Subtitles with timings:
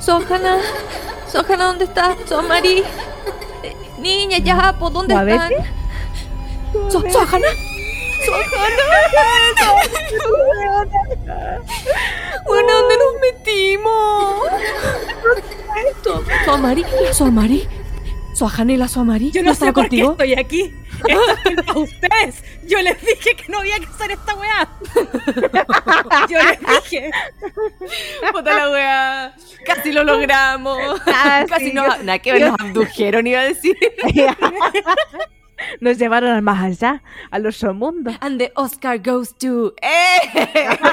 [0.00, 0.58] Sohana,
[1.30, 2.16] Sohana, ¿dónde estás?
[2.28, 2.82] Somari.
[3.62, 5.52] Eh, Niña, ya, ¿por dónde están?
[6.90, 7.46] So- Sohana.
[8.24, 9.72] Sohana.
[12.46, 14.40] Bueno, ¿dónde nos metimos?
[16.02, 17.68] So- Somari, Somari.
[18.34, 19.30] Sohana y la Somari.
[19.30, 20.10] Yo no sé estaba por qué contigo?
[20.12, 20.74] estoy aquí.
[21.06, 22.42] Esto es culpa ustedes.
[22.66, 24.68] Yo les dije que no había que hacer esta weá.
[26.28, 27.10] Yo les dije.
[28.32, 29.34] Puta la wea.
[29.64, 31.00] Casi lo logramos.
[31.06, 33.76] Ah, Casi sí, yo- nada que yo- nos abdujeron, iba a decir.
[35.80, 38.10] Nos llevaron al más allá, al otro mundo.
[38.20, 39.74] And the Oscar goes to.
[39.82, 40.78] ¡Eh!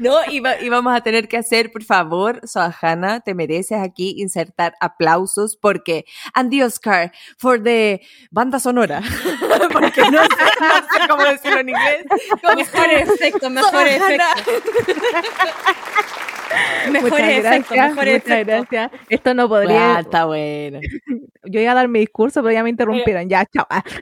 [0.00, 5.56] no, iba- íbamos a tener que hacer, por favor, Sohana, te mereces aquí insertar aplausos
[5.56, 6.04] porque.
[6.34, 9.02] And the Oscar for the banda sonora.
[9.72, 12.04] porque no sé, no sé cómo decirlo en inglés.
[12.56, 14.24] Mejor efecto, mejor efecto.
[16.92, 18.66] Mejor muchas efecto, gracias, mejor muchas efecto.
[18.70, 18.90] gracias.
[19.08, 20.00] Esto no Ah, podría.
[20.00, 20.80] está bueno.
[21.44, 23.28] Yo iba a dar mi discurso, pero ya me interrumpieron.
[23.28, 23.66] Ya, chao.
[23.70, 23.82] Ah,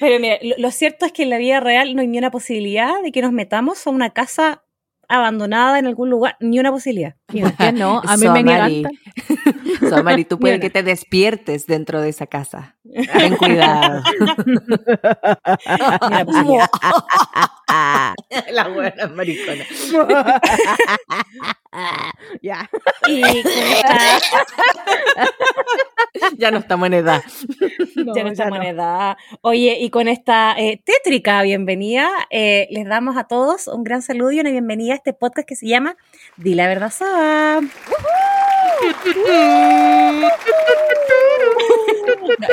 [0.00, 2.30] Pero mira, lo, lo cierto es que en la vida real no hay ni una
[2.30, 4.62] posibilidad de que nos metamos a una casa
[5.08, 7.16] abandonada en algún lugar, ni una posibilidad.
[7.74, 8.78] no, a mí me Somari.
[8.80, 9.90] encantan.
[9.90, 12.76] Somari, tú puedes que te despiertes dentro de esa casa.
[12.94, 14.02] Ten cuidado.
[16.02, 16.68] Una posibilidad.
[18.50, 19.64] La buena maricona.
[22.42, 22.68] ya.
[23.06, 23.22] Y
[26.38, 27.22] Ya no estamos en edad.
[27.94, 29.16] ya no ya estamos en edad.
[29.42, 34.32] Oye, y con esta eh, tétrica bienvenida, eh, les damos a todos un gran saludo
[34.32, 35.96] y una bienvenida a este podcast que se llama
[36.36, 37.60] Di la verdad, Saba.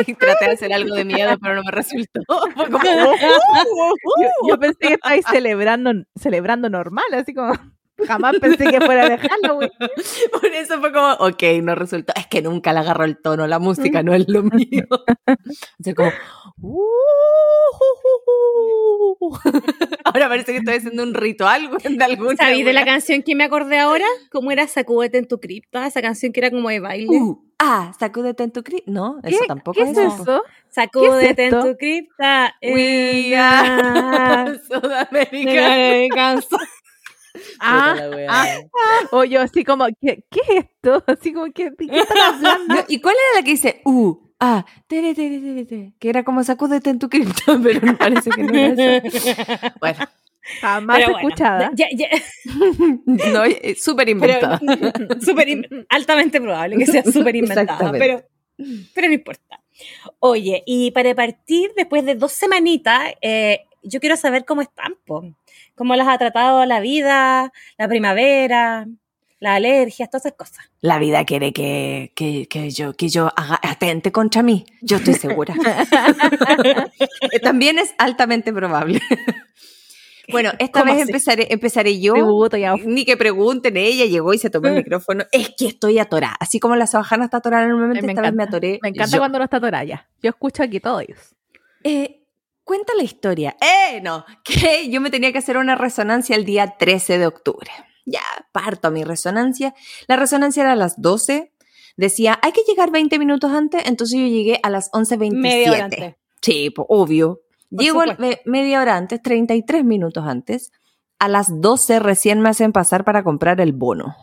[0.08, 2.22] Y traté de hacer algo de miedo, pero no me resultó.
[2.56, 7.54] Fue como, Yo, yo pensé que estabais celebrando, celebrando normal, así como.
[8.08, 9.70] Jamás pensé que fuera de Halloween.
[10.34, 12.12] por eso fue como, ok, no resultó.
[12.18, 14.84] Es que nunca le agarró el tono, la música no es lo mío.
[14.90, 16.12] O sea, como,
[16.60, 16.76] "Uh,
[20.04, 23.46] ahora parece que estoy haciendo un ritual de alguna ¿Sabéis de la canción que me
[23.46, 24.06] acordé ahora?
[24.30, 25.88] ¿Cómo era Sacúdete en tu cripta?
[25.88, 27.18] Esa canción que era como de baile.
[27.68, 28.84] Ah, sacúdete en tu cri...
[28.86, 30.22] No, eso ¿Qué, tampoco ¿qué es eso.
[30.22, 30.44] eso?
[30.70, 32.54] Sacúdete en tu cripta.
[32.62, 35.74] We are Sudamérica.
[35.74, 36.48] Americans.
[37.60, 38.28] Ah, wea.
[38.30, 38.60] ah,
[39.12, 41.04] o yo así como, ¿qué, qué es esto?
[41.08, 42.76] Así como, ¿qué, ¿de qué están hablando?
[42.88, 45.94] ¿Y cuál era la que dice uh, ah, tere, tere, tere, tere?
[46.00, 49.28] Que era como sacúdete en tu cripto, pero me parece que no era eso.
[49.80, 50.06] Bueno,
[50.62, 51.72] Jamás bueno, escuchada.
[51.74, 52.08] ya- ya-
[53.06, 54.60] no, es súper pero- inventada.
[55.22, 58.24] súper in- altamente probable que sea súper inventada, pero,
[58.94, 59.60] pero no importa.
[60.20, 65.36] Oye, y para partir, después de dos semanitas, eh, yo quiero saber cómo están, po.
[65.76, 68.88] cómo las ha tratado la vida, la primavera,
[69.40, 70.66] las alergias, todas esas cosas.
[70.80, 74.66] La vida quiere que, que, que yo, que yo haga, atente contra mí.
[74.82, 75.54] Yo estoy segura.
[76.64, 79.02] Eh, También es altamente probable.
[80.32, 82.14] Bueno, esta ¿Cómo vez empezaré, empezaré yo.
[82.14, 82.76] Tributo, ya.
[82.84, 85.26] Ni que pregunten, ella llegó y se tomó el micrófono.
[85.32, 86.36] Es que estoy atorada.
[86.40, 88.80] Así como la sabajana está atorada normalmente, Me esta vez me atoré.
[88.82, 89.20] Me encanta yo.
[89.20, 90.10] cuando no está Toraya.
[90.22, 91.36] Yo escucho aquí todo ellos.
[91.84, 92.24] Eh,
[92.64, 93.56] cuenta la historia.
[93.62, 94.02] ¡Eh!
[94.02, 97.70] No, que yo me tenía que hacer una resonancia el día 13 de octubre.
[98.06, 98.22] Ya,
[98.52, 99.74] parto a mi resonancia.
[100.08, 101.52] La resonancia era a las 12.
[101.98, 105.32] Decía, hay que llegar 20 minutos antes, entonces yo llegué a las 11.27.
[105.34, 106.16] Media hora antes.
[106.42, 107.42] Sí, pues, obvio.
[107.70, 108.02] Llego
[108.46, 110.72] media hora antes, 33 minutos antes.
[111.20, 114.16] A las 12 recién me hacen pasar para comprar el bono.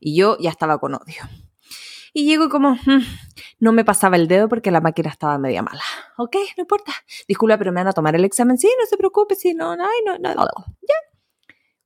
[0.00, 1.22] Y yo ya estaba con odio.
[2.14, 3.02] Y llego como, "Mm",
[3.60, 5.82] no me pasaba el dedo porque la máquina estaba media mala.
[6.18, 6.92] Ok, no importa.
[7.28, 8.58] Disculpa, pero me van a tomar el examen.
[8.58, 10.34] Sí, no se preocupe, sí, no, no, no, no.
[10.82, 10.94] Ya.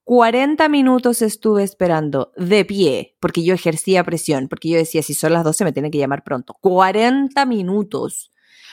[0.05, 5.33] 40 minutos estuve esperando de pie, porque yo ejercía presión, porque yo decía, si son
[5.33, 6.57] las 12 me tienen que llamar pronto.
[6.61, 8.32] 40 minutos.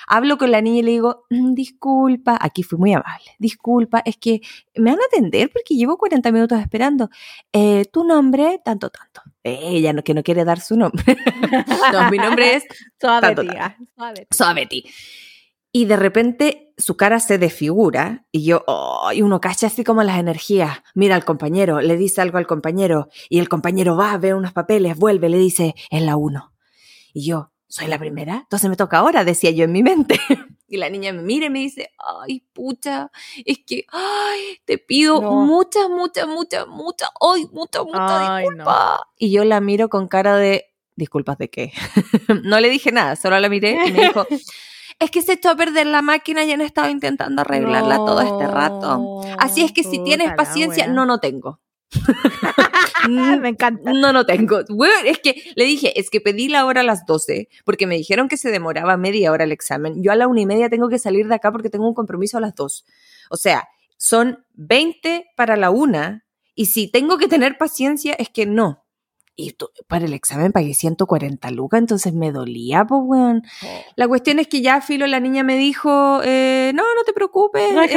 [0.09, 4.17] Hablo con la niña y le digo, "Mm, disculpa, aquí fui muy amable, disculpa, es
[4.17, 4.41] que
[4.75, 7.09] me van a atender porque llevo 40 minutos esperando.
[7.53, 9.21] Eh, tu nombre, tanto, tanto.
[9.43, 11.03] Ella no, que no quiere dar su nombre.
[11.93, 12.63] no, mi nombre es.
[12.99, 14.27] Suave.
[14.31, 14.83] Suaveti.
[15.71, 20.01] Y de repente su cara se desfigura y yo, oh, y uno cacha así como
[20.01, 20.79] las energías.
[20.95, 24.97] Mira al compañero, le dice algo al compañero y el compañero va, ve unos papeles,
[24.97, 26.53] vuelve, le dice, es la uno.
[27.13, 28.35] Y yo, ¿soy la primera?
[28.35, 30.19] Entonces me toca ahora, decía yo en mi mente.
[30.71, 33.09] Y la niña me mira y me dice, ay, pucha,
[33.43, 35.31] es que, ay, te pido No.
[35.31, 38.49] mucha, mucha, mucha, mucha, ay, mucha, mucha Ay, no.
[38.51, 39.07] disculpa.
[39.17, 41.73] Y yo la miro con cara de, disculpas de qué.
[42.43, 44.27] no le dije nada, solo la miré y me dijo,
[44.99, 48.45] es que se echó a perder la máquina y han estado intentando arreglarla todo este
[48.45, 49.21] rato.
[49.39, 51.61] Así es que si tienes paciencia, no, no tengo.
[53.09, 53.91] Me encanta.
[53.93, 54.59] No, no tengo.
[55.05, 58.27] Es que le dije, es que pedí la hora a las 12 porque me dijeron
[58.27, 60.03] que se demoraba media hora el examen.
[60.03, 62.37] Yo a la una y media tengo que salir de acá porque tengo un compromiso
[62.37, 62.85] a las 2.
[63.31, 66.25] O sea, son 20 para la una
[66.55, 68.85] y si tengo que tener paciencia es que no.
[69.41, 73.43] Y tú- para el examen pagué 140 lucas, entonces me dolía, pues, weón.
[73.95, 77.73] La cuestión es que ya, Filo, la niña me dijo, eh, no, no te preocupes.
[77.73, 77.87] No eh,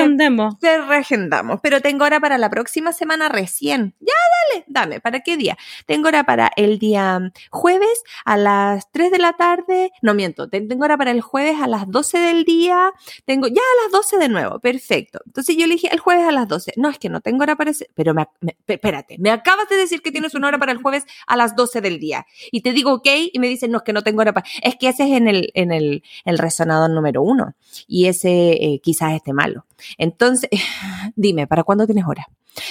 [0.61, 3.95] te reagendamos, pero tengo hora para la próxima semana recién.
[3.99, 4.13] Ya,
[4.53, 5.57] dale, dame, ¿para qué día?
[5.87, 9.91] Tengo hora para el día mm, jueves a las 3 de la tarde.
[10.01, 12.93] No miento, te- tengo hora para el jueves a las 12 del día.
[13.25, 15.19] Tengo ya a las 12 de nuevo, perfecto.
[15.27, 16.73] Entonces yo le dije el jueves a las 12.
[16.77, 17.89] No, es que no tengo hora para ese.
[17.95, 21.05] Pero me, me- espérate, me acabas de decir que tienes una hora para el jueves
[21.27, 22.27] a las 12 del día.
[22.51, 24.47] Y te digo ok, y me dicen, no, es que no tengo hora para.
[24.63, 27.55] Es que ese es en el, en el, el resonador número uno.
[27.87, 29.67] Y ese eh, quizás esté malo.
[29.99, 30.51] Entonces,
[31.17, 32.27] dime, ¿para cuándo tienes hora?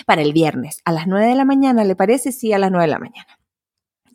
[0.05, 2.31] Para el viernes, a las 9 de la mañana, ¿le parece?
[2.31, 3.39] Sí, a las 9 de la mañana.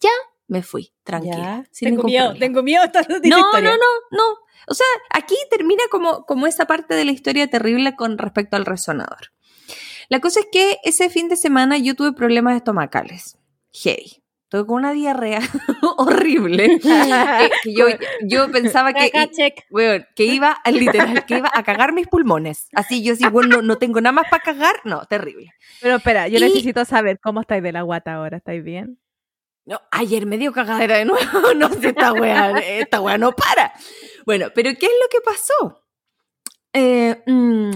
[0.00, 0.10] Ya
[0.48, 1.64] me fui, tranquila.
[1.72, 2.84] Sin Tengo miedo, tengo miedo.
[2.84, 3.76] esta- esta No, no, no,
[4.12, 4.22] no.
[4.68, 8.64] O sea, aquí termina como, como esa parte de la historia terrible con respecto al
[8.64, 9.32] resonador.
[10.08, 13.38] La cosa es que ese fin de semana yo tuve problemas estomacales.
[13.72, 14.22] Heavy.
[14.48, 15.40] Tuve con una diarrea
[15.98, 16.78] horrible.
[16.82, 17.86] que, que yo,
[18.22, 19.10] yo pensaba que,
[19.70, 22.68] weón, que iba, a- literal, que iba a cagar mis pulmones.
[22.74, 24.74] Así yo sí, bueno, no, no tengo nada más para cagar.
[24.84, 25.52] No, terrible.
[25.80, 28.36] Pero espera, yo Y- necesito saber cómo estáis de la guata ahora.
[28.36, 29.00] ¿Estáis bien?
[29.64, 31.54] No, ayer me dio cagadera de nuevo.
[31.56, 33.72] No sé, esta weá, esta weá no para.
[34.24, 35.82] Bueno, pero ¿qué es lo que pasó?
[36.72, 37.70] Eh, mm,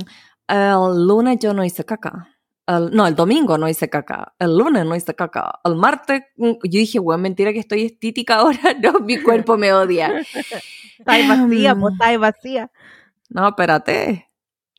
[0.47, 2.29] el lunes yo no hice caca.
[2.77, 4.33] El- no, el domingo no hice caca.
[4.39, 5.59] El lunes no hice caca.
[5.65, 8.61] El martes, mm, yo dije, weón, mentira que estoy estítica ahora.
[8.81, 10.23] No, mi cuerpo me odia.
[10.99, 11.81] Estáis vacía, Em.
[11.81, 12.71] pues estáis vacía.
[13.31, 14.30] No, espérate.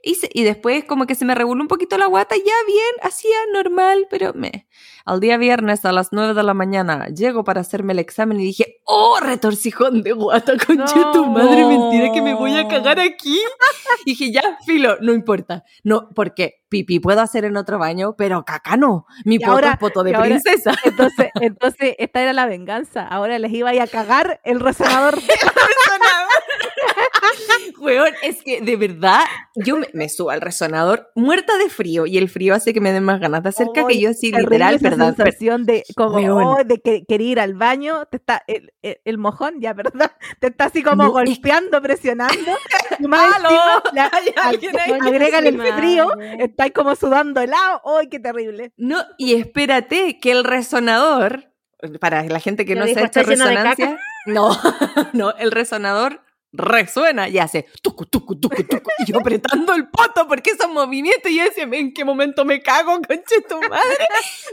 [0.03, 2.95] Y, se- y después como que se me reguló un poquito la guata, ya bien,
[3.03, 4.68] hacía normal, pero me...
[5.03, 8.44] Al día viernes a las 9 de la mañana llego para hacerme el examen y
[8.45, 11.31] dije, oh, retorcijón de guata, concha tu No.
[11.31, 13.39] madre, mentira que me voy a cagar aquí.
[14.06, 15.63] Y dije, ya, filo, no importa.
[15.83, 19.06] No, porque pipí puedo hacer en otro baño, pero caca no.
[19.25, 20.74] Mi poto ahora- es poto de ahora- princesa.
[20.86, 23.06] Entonces, entonces, esta era la venganza.
[23.06, 25.19] Ahora les iba a ir a cagar el resonador.
[27.80, 29.22] Weón, es que de verdad,
[29.56, 32.92] yo me, me subo al resonador muerta de frío y el frío hace que me
[32.92, 35.16] den más ganas de hacer caca Ay, que yo así literal, perdón.
[35.16, 39.00] per- sensación de como oh, de que querer ir al baño, te está el, el-
[39.04, 40.12] el mojón ya, ¿verdad?
[40.40, 42.52] Te está así como No, es- golpeando, presionando.
[43.00, 43.30] Y más
[43.94, 44.12] la-
[45.02, 47.82] agregan el frío, estáis como sudando helado.
[47.98, 48.74] ¡Ay, qué terrible!
[48.78, 51.52] No, y espérate que el resonador,
[52.00, 54.50] para la gente que no se ha hecho "Estoy lleno de resonancia, no,
[55.14, 56.22] no, el resonador
[56.53, 61.31] resuena y hace tucu, tucu, tucu, tucu, y yo apretando el poto porque esos movimientos,
[61.31, 64.06] y yo decía, ¿en qué momento me cago, conche tu madre?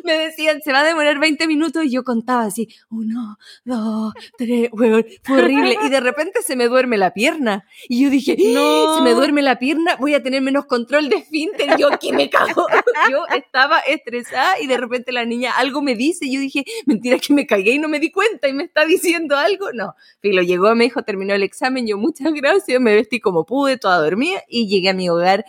[0.05, 4.69] Me decían, se va a demorar 20 minutos, y yo contaba así, uno, dos, tres,
[4.73, 8.97] huevón, fue horrible, y de repente se me duerme la pierna, y yo dije, No.
[8.97, 12.31] se me duerme la pierna, voy a tener menos control de esfínter, yo aquí me
[12.31, 12.67] cago,
[13.11, 17.19] yo estaba estresada, y de repente la niña algo me dice, y yo dije, mentira
[17.19, 20.43] que me cagué y no me di cuenta, y me está diciendo algo, no, Filo
[20.43, 24.43] llegó, me dijo, terminó el examen, yo muchas gracias, me vestí como pude, toda dormida
[24.49, 25.45] y llegué a mi hogar.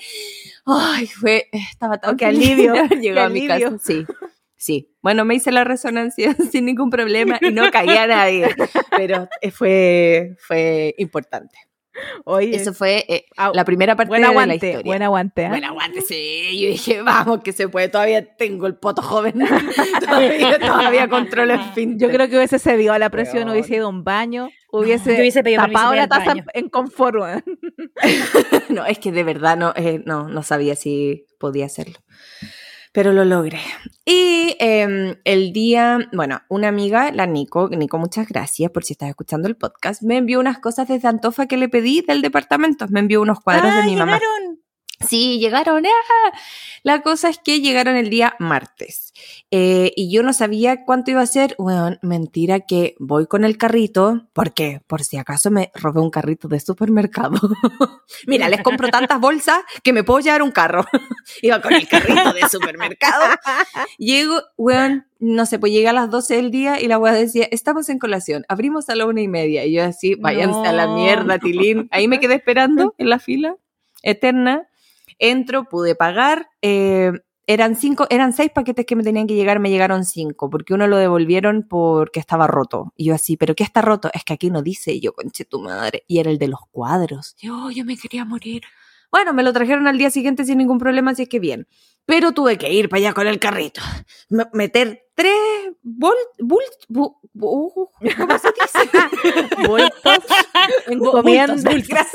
[0.66, 3.78] Ay, fue, estaba tan de alivio, llegado a mi casa.
[3.82, 4.06] Sí,
[4.56, 4.92] sí.
[5.02, 8.48] Bueno, me hice la resonancia sin ningún problema y no caí a nadie,
[8.92, 11.56] pero eh, fue, fue importante.
[12.24, 14.82] Oye, Eso fue eh, au- la primera parte buen de la aguante, historia.
[14.86, 15.44] buen aguante.
[15.44, 15.50] ¿eh?
[15.50, 16.58] Buen aguante, sí.
[16.62, 17.90] Yo dije, vamos, que se puede.
[17.90, 19.34] Todavía tengo el poto joven.
[20.00, 22.00] todavía, todavía controlo el fin.
[22.00, 23.52] Yo creo que hubiese cedido a la presión, Weón.
[23.52, 26.44] hubiese ido a un baño, hubiese, Yo hubiese pedido tapado la taza en, baño.
[26.54, 27.18] en confort.
[28.70, 32.00] No, es que de verdad no, eh, no, no sabía si podía hacerlo.
[32.92, 33.60] Pero lo logré.
[34.06, 39.10] Y eh, el día, bueno, una amiga, la Nico, Nico, muchas gracias por si estás
[39.10, 42.86] escuchando el podcast, me envió unas cosas desde Antofa que le pedí del departamento.
[42.90, 44.20] Me envió unos cuadros de Ah, mi mamá.
[45.08, 45.86] Sí, llegaron.
[45.86, 46.38] ¡ah!
[46.84, 49.14] La cosa es que llegaron el día martes.
[49.52, 51.56] Eh, y yo no sabía cuánto iba a ser.
[51.58, 54.28] Bueno, mentira que voy con el carrito.
[54.34, 54.82] ¿Por qué?
[54.88, 57.40] Por si acaso me robé un carrito de supermercado.
[58.28, 60.86] Mira, les compro tantas bolsas que me puedo llevar un carro.
[61.42, 63.24] iba con el carrito de supermercado.
[63.98, 67.48] Llego, weón, no sé, pues llegué a las 12 del día y la weá decía,
[67.52, 69.66] estamos en colación, abrimos a la una y media.
[69.66, 71.88] Y yo así, váyanse a la mierda, Tilín.
[71.92, 73.56] Ahí me quedé esperando en la fila
[74.02, 74.69] eterna.
[75.20, 76.48] Entro, pude pagar.
[76.62, 77.12] eh,
[77.46, 80.86] eran cinco, eran seis paquetes que me tenían que llegar, me llegaron cinco, porque uno
[80.86, 82.94] lo devolvieron porque estaba roto.
[82.96, 84.12] Y yo así, ¿pero qué está roto?
[84.14, 86.04] Es que aquí no dice, yo, conche tu madre.
[86.08, 87.36] Y era el de los cuadros.
[87.42, 88.62] Yo, yo me quería morir.
[89.12, 91.68] Bueno, me lo trajeron al día siguiente sin ningún problema, así es que bien.
[92.06, 93.82] Pero tuve que ir para allá con el carrito.
[94.30, 95.34] Me- meter tres
[95.84, 98.90] volt, volt, bu- ¿cómo se dice?
[99.68, 100.24] Bultos,
[100.88, 101.64] bultos.
[101.64, 102.08] Gracias.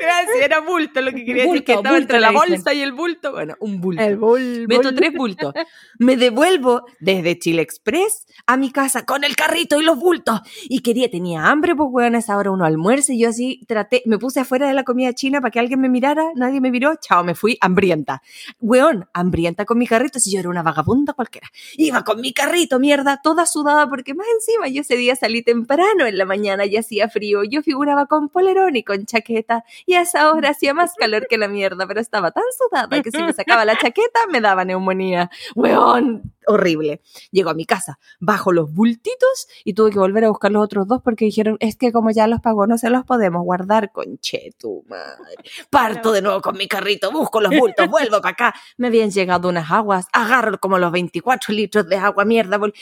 [0.00, 3.32] Gracias, era bulto lo que quería decir, que estaba entre la bolsa y el bulto.
[3.32, 4.02] Bueno, un bulto.
[4.02, 5.52] El bull, Meto tres bultos.
[5.98, 10.40] Me devuelvo desde Chile Express a mi casa con el carrito y los bultos.
[10.68, 13.12] Y quería, tenía hambre, pues weón, a esa hora uno almuerzo.
[13.12, 15.88] Y yo así traté, me puse afuera de la comida china para que alguien me
[15.90, 16.24] mirara.
[16.36, 16.94] Nadie me miró.
[17.00, 18.22] Chao, me fui hambrienta.
[18.60, 20.18] Weón, hambrienta con mi carrito.
[20.18, 21.48] Si yo era una vagabunda cualquiera.
[21.82, 26.06] Iba con mi carrito, mierda, toda sudada, porque más encima yo ese día salí temprano
[26.06, 27.42] en la mañana y hacía frío.
[27.42, 29.64] Yo figuraba con polerón y con chaqueta.
[29.84, 33.10] Y a esa hora hacía más calor que la mierda, pero estaba tan sudada que
[33.10, 35.28] si me sacaba la chaqueta me daba neumonía.
[35.56, 37.00] Weón, horrible.
[37.30, 40.86] Llego a mi casa, bajo los bultitos y tuve que volver a buscar los otros
[40.88, 44.50] dos porque dijeron, es que como ya los pagó, no se los podemos guardar, conche
[44.58, 45.36] tu madre.
[45.70, 48.54] Parto de nuevo con mi carrito, busco los bultos, vuelvo para acá.
[48.76, 52.58] Me habían llegado unas aguas, agarro como los 24 litros de agua, mierda.
[52.58, 52.74] vol-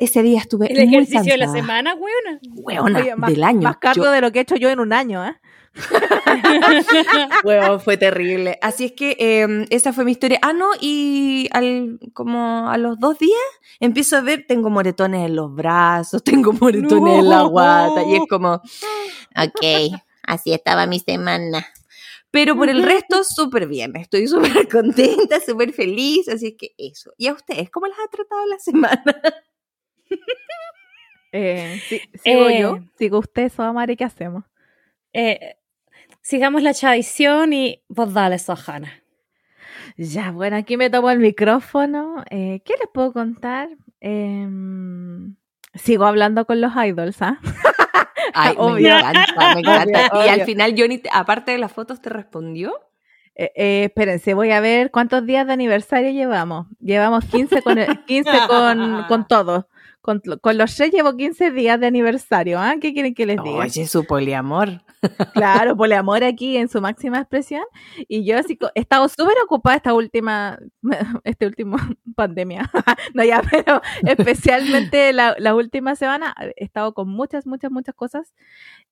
[0.00, 2.40] Ese día estuve El muy ejercicio de la semana, weona.
[2.56, 3.60] Weona, Oye, más, del año.
[3.62, 5.36] más cardio Yo- de lo que he hecho yo en un año, ¿eh?
[7.44, 8.58] Huevón, fue terrible.
[8.62, 10.38] Así es que eh, esa fue mi historia.
[10.42, 13.40] Ah, no, y al, como a los dos días
[13.80, 18.22] empiezo a ver, tengo moretones en los brazos, tengo moretones en la guata, y es
[18.28, 21.66] como, ok, así estaba mi semana.
[22.30, 23.94] Pero por el resto, súper bien.
[23.94, 26.28] Estoy súper contenta, súper feliz.
[26.28, 27.12] Así es que eso.
[27.16, 29.04] ¿Y a ustedes cómo les ha tratado la semana?
[31.30, 32.60] Eh, sí, sigo Eh.
[32.60, 34.44] yo, sigo usted, Soamare, ¿qué hacemos?
[35.12, 35.56] Eh,
[36.24, 38.92] sigamos la tradición y vos dale, Sojana.
[39.96, 42.24] Ya, bueno, aquí me tomo el micrófono.
[42.30, 43.68] Eh, ¿Qué les puedo contar?
[44.00, 45.36] Em,
[45.74, 47.38] sigo hablando con los idols, ¿ah?
[48.34, 48.62] Ay, me
[48.98, 50.08] encanta, me encanta.
[50.12, 52.72] Obvio, y al final, Johnny, te- aparte de las fotos, ¿te respondió?
[53.36, 56.66] Eh, eh, espérense, voy a ver cuántos días de aniversario llevamos.
[56.80, 59.68] Llevamos 15 con, el- 15 con, con todo.
[60.04, 62.58] Con, con los tres llevo 15 días de aniversario.
[62.58, 62.74] ¿ah?
[62.78, 63.56] ¿Qué quieren que les diga?
[63.56, 64.82] Oye, su poliamor.
[65.34, 67.62] Claro, poliamor aquí en su máxima expresión.
[68.08, 70.58] Y yo así, he estado súper ocupada esta última,
[71.24, 71.76] este último
[72.16, 72.70] pandemia.
[73.14, 78.34] no, ya, pero especialmente la, la última semana he estado con muchas, muchas, muchas cosas.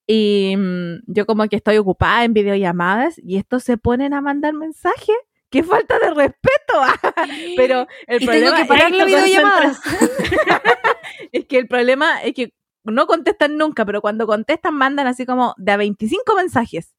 [0.07, 4.55] Y mm, yo como que estoy ocupada en videollamadas y estos se ponen a mandar
[4.55, 5.17] mensajes.
[5.53, 6.73] ¡Qué falta de respeto!
[7.57, 9.79] pero el Y tengo problema que parar es la videollamada.
[11.33, 12.55] es que el problema es que
[12.85, 16.95] no contestan nunca, pero cuando contestan mandan así como de a 25 mensajes.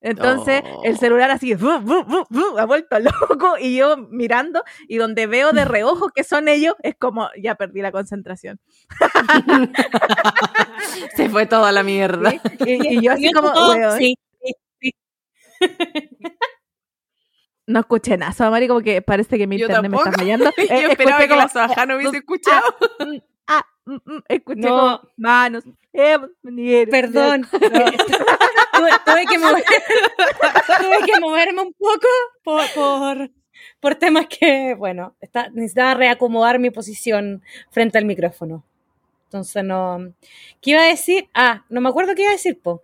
[0.00, 0.82] Entonces, Oh.
[0.84, 5.26] el celular así bu, bu, bu, bu, ha vuelto loco y yo mirando y donde
[5.26, 8.60] veo de reojo que son ellos es como ya perdí la concentración.
[11.16, 12.30] Se fue toda la mierda.
[12.30, 12.40] ¿sí?
[12.66, 14.14] Y, y yo así como, todo- sí,
[14.80, 14.92] sí.
[17.66, 18.32] No escuché nada.
[18.32, 20.22] So, Mari, como que parece que mi Yo internet me está tampoco.
[20.22, 20.44] fallando.
[20.56, 21.36] Yo Eh, esperaba escuché que
[21.76, 22.76] la no hubiese escuchado.
[23.00, 23.16] mm,
[23.48, 24.68] ah, mm, mm, escuché No.
[24.68, 25.64] como manos.
[25.92, 26.18] eh,
[26.90, 27.46] Perdón.
[27.50, 29.64] tuve, tuve que mover-
[30.78, 32.06] tuve que moverme un poco
[32.44, 33.30] por, por,
[33.80, 38.62] por temas que, bueno, está, necesitaba reacomodar mi posición frente al micrófono.
[39.24, 40.12] Entonces no.
[40.62, 41.28] ¿Qué iba a decir?
[41.34, 42.80] Ah, no me acuerdo qué iba a decir, po.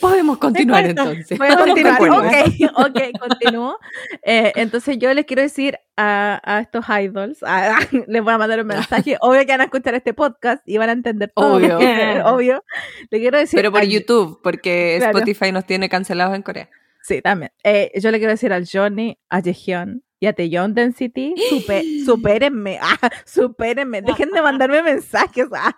[0.00, 1.38] Podemos continuar entonces.
[1.40, 2.00] A continuar.
[2.00, 2.34] ok,
[2.76, 3.78] ok, continúo.
[4.22, 8.60] Eh, entonces yo les quiero decir a, a estos idols, a- les voy a mandar
[8.60, 9.16] un mensaje.
[9.20, 11.56] Obvio que van a escuchar este podcast y van a entender todo.
[11.56, 11.78] Obvio.
[12.26, 12.64] obvio.
[13.10, 13.58] Le quiero decir.
[13.58, 15.18] Pero por al- YouTube, porque Claro.
[15.18, 16.68] Spotify nos tiene cancelados en Corea.
[17.02, 17.52] Sí, también.
[17.64, 22.78] Eh, yo le quiero decir al Johnny, a Jehyun y a Taeyeon Density, super, supérenme,
[22.80, 25.48] ah, supérenme, dejen de mandarme mensajes.
[25.52, 25.74] ah.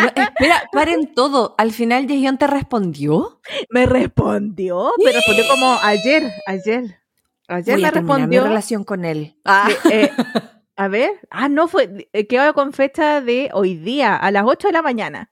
[0.00, 1.54] No, espera, paren todo.
[1.58, 3.40] Al final Jaehyun te respondió.
[3.70, 6.98] Me respondió, me respondió como ayer, ayer.
[7.46, 8.44] Ayer Voy me a terminar mi respondió.
[8.44, 9.36] relación con él.
[9.44, 9.68] Ah.
[9.92, 10.10] Eh,
[10.74, 14.68] a ver, ah, no, fue, eh, quedó con fecha de hoy día, a las 8
[14.68, 15.30] de la mañana.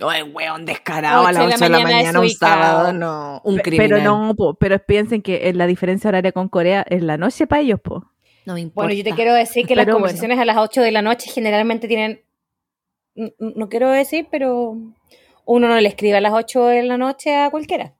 [0.00, 3.40] Ay, weón, descarado a las de la 8 de la mañana un sábado, no.
[3.44, 3.88] Un criminal.
[3.88, 7.46] Pero no, po, pero piensen que en la diferencia horaria con Corea es la noche
[7.46, 8.04] para ellos, po.
[8.44, 8.86] No me importa.
[8.88, 9.98] Bueno, yo te quiero decir que las bueno.
[9.98, 12.22] conversaciones a las 8 de la noche generalmente tienen.
[13.14, 14.76] No quiero decir, pero
[15.44, 17.94] uno no le escribe a las 8 de la noche a cualquiera.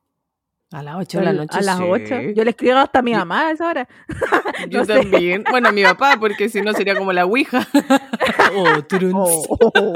[0.74, 1.56] A las 8 de la noche.
[1.56, 1.84] A las sí.
[1.88, 2.20] 8.
[2.34, 3.88] Yo le escribo hasta a mi mamá a esa hora.
[4.68, 4.94] Yo no sé.
[4.94, 5.44] también.
[5.48, 7.64] Bueno, a mi papá, porque si no sería como la Ouija.
[8.56, 9.12] oh, turun.
[9.14, 9.92] Oh, oh,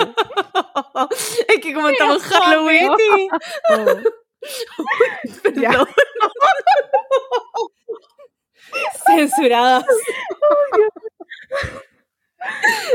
[0.94, 1.08] oh,
[1.48, 2.90] es que como estamos en Halloween.
[3.70, 3.86] oh.
[5.42, 5.88] Perdón.
[9.06, 9.84] Censuradas.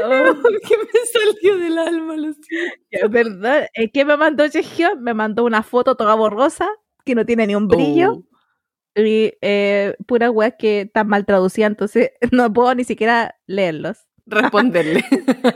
[0.06, 0.34] Oh,
[0.66, 2.74] que me salió del alma, Lucía.
[2.92, 3.68] es verdad.
[3.74, 4.96] Eh, ¿Qué me mandó Chejio?
[4.96, 6.70] Me mandó una foto toda borrosa
[7.04, 8.14] que no tiene ni un brillo.
[8.14, 8.24] Oh.
[8.96, 13.98] Y eh, pura weas que están mal traducidas, entonces no puedo ni siquiera leerlos.
[14.26, 15.04] responderle.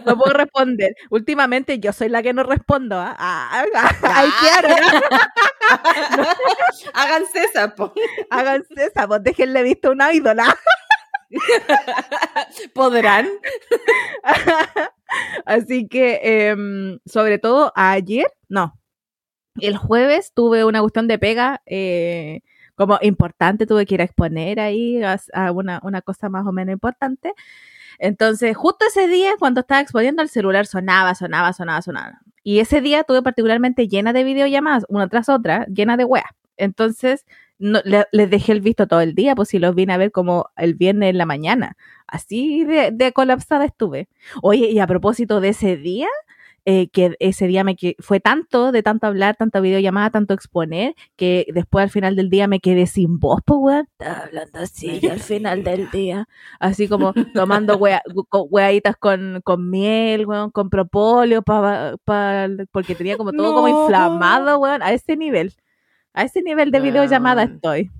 [0.06, 0.96] No puedo responder.
[1.10, 2.98] Últimamente yo soy la que no respondo.
[3.00, 3.16] ¿ah?
[3.18, 5.01] Ah, ah, ahí quedaron.
[6.94, 7.94] Háganse esa, po.
[8.30, 10.58] Háganse esa, pues déjenle visto una ídola.
[12.74, 13.27] ¿Podrán?
[15.46, 18.80] Así que, em, sobre todo ayer, no,
[19.61, 22.41] el jueves tuve una cuestión de pega eh,
[22.75, 26.51] como importante, tuve que ir a exponer ahí a, a una, una cosa más o
[26.51, 27.33] menos importante.
[27.99, 32.21] Entonces, justo ese día, cuando estaba exponiendo, el celular sonaba, sonaba, sonaba, sonaba.
[32.43, 36.29] Y ese día tuve particularmente llena de videollamadas, una tras otra, llena de weas.
[36.57, 37.25] Entonces,
[37.59, 40.11] no, le- les dejé el visto todo el día, pues si los vine a ver
[40.11, 41.75] como el viernes en la mañana.
[42.07, 44.07] Así de, de colapsada estuve.
[44.41, 46.07] Oye, y a propósito de ese día,
[46.69, 50.95] eh, que ese día me que fue tanto, de tanto hablar, tanta videollamada, tanto exponer,
[51.15, 53.88] que después al final del día me quedé sin voz, pues weón.
[53.97, 56.27] Estaba hablando así al final del día.
[56.59, 58.01] Así como tomando wea,
[58.50, 64.59] weaditas con, con miel, weón, con propóleo, pa, pa- porque tenía como todo como inflamado,
[64.59, 65.53] weón, a ese nivel.
[66.13, 67.91] A ese nivel de videollamada estoy.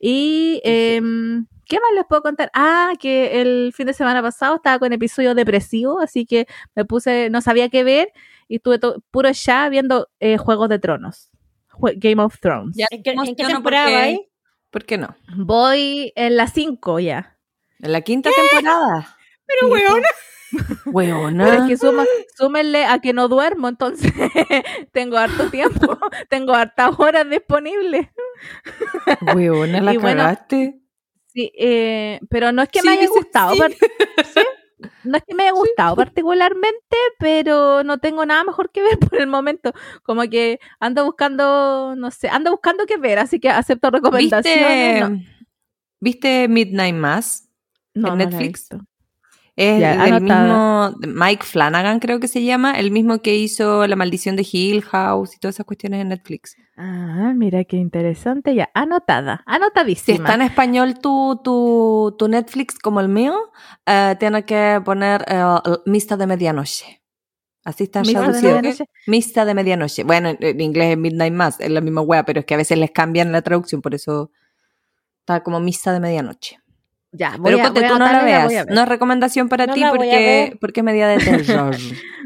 [0.00, 2.50] Y, em, ¿qué más les puedo contar?
[2.54, 7.30] Ah, que el fin de semana pasado estaba con episodio depresivo, así que me puse,
[7.30, 8.08] no sabía qué ver
[8.48, 8.78] y estuve
[9.10, 11.30] puro ya viendo eh, Juegos de Tronos,
[11.70, 12.76] Jue- Game of Thrones.
[12.76, 14.28] Ya ¿En qué, en qué emociono temporada porque-?
[14.70, 15.16] ¿Por qué no?
[15.36, 17.38] Voy en las 5 ya.
[17.80, 19.16] En la quinta temporada.
[19.46, 20.08] Pero, weona.
[20.86, 21.44] Weona.
[21.50, 22.04] Pero es que suma,
[22.36, 24.12] súmenle a que no duermo, entonces
[24.92, 28.08] tengo harto tiempo, tengo hartas horas disponibles.
[29.34, 30.80] Weona, la Y bueno, cagaste.
[31.34, 33.58] Sí, eh, pero no es que Sí, me haya gustado, sí.
[33.58, 33.72] par-
[34.34, 34.40] ¿sí?
[35.04, 39.20] no es que me haya gustado particularmente, pero no tengo nada mejor que ver por
[39.20, 39.72] el momento.
[40.02, 45.00] Como que ando buscando, no sé, ando buscando qué ver, así que acepto recomendaciones.
[45.00, 45.34] No, ¿Viste,
[46.00, 47.48] ¿Viste Midnight Mass?
[47.94, 48.60] no, en no la he Netflix?
[48.68, 48.78] visto.
[49.56, 53.94] Es Ya, el mismo Mike Flanagan, creo que se llama, el mismo que hizo La
[53.94, 56.56] Maldición de Hill House y todas esas cuestiones en Netflix.
[56.76, 60.16] Ah, mira qué interesante, ya, anotada, Si anotadísima.
[60.18, 63.36] está en español tu, tu, tu Netflix como el mío,
[63.86, 65.44] eh, tienes que poner eh,
[65.86, 67.00] Mista de Medianoche.
[67.64, 68.56] Así está Misa de traducido.
[68.56, 68.84] medianoche.
[69.06, 70.02] Mista de Medianoche.
[70.04, 72.58] Bueno, en, en inglés es Midnight Mass, es la misma wea, pero es que a
[72.58, 74.32] veces les cambian la traducción, por eso
[75.20, 76.58] está como Mista de Medianoche.
[77.16, 78.44] Ya, voy Pero a, voy a tú no la veas.
[78.44, 78.74] a ver.
[78.74, 81.76] No es recomendación para No ti la a porque, porque es media de terror.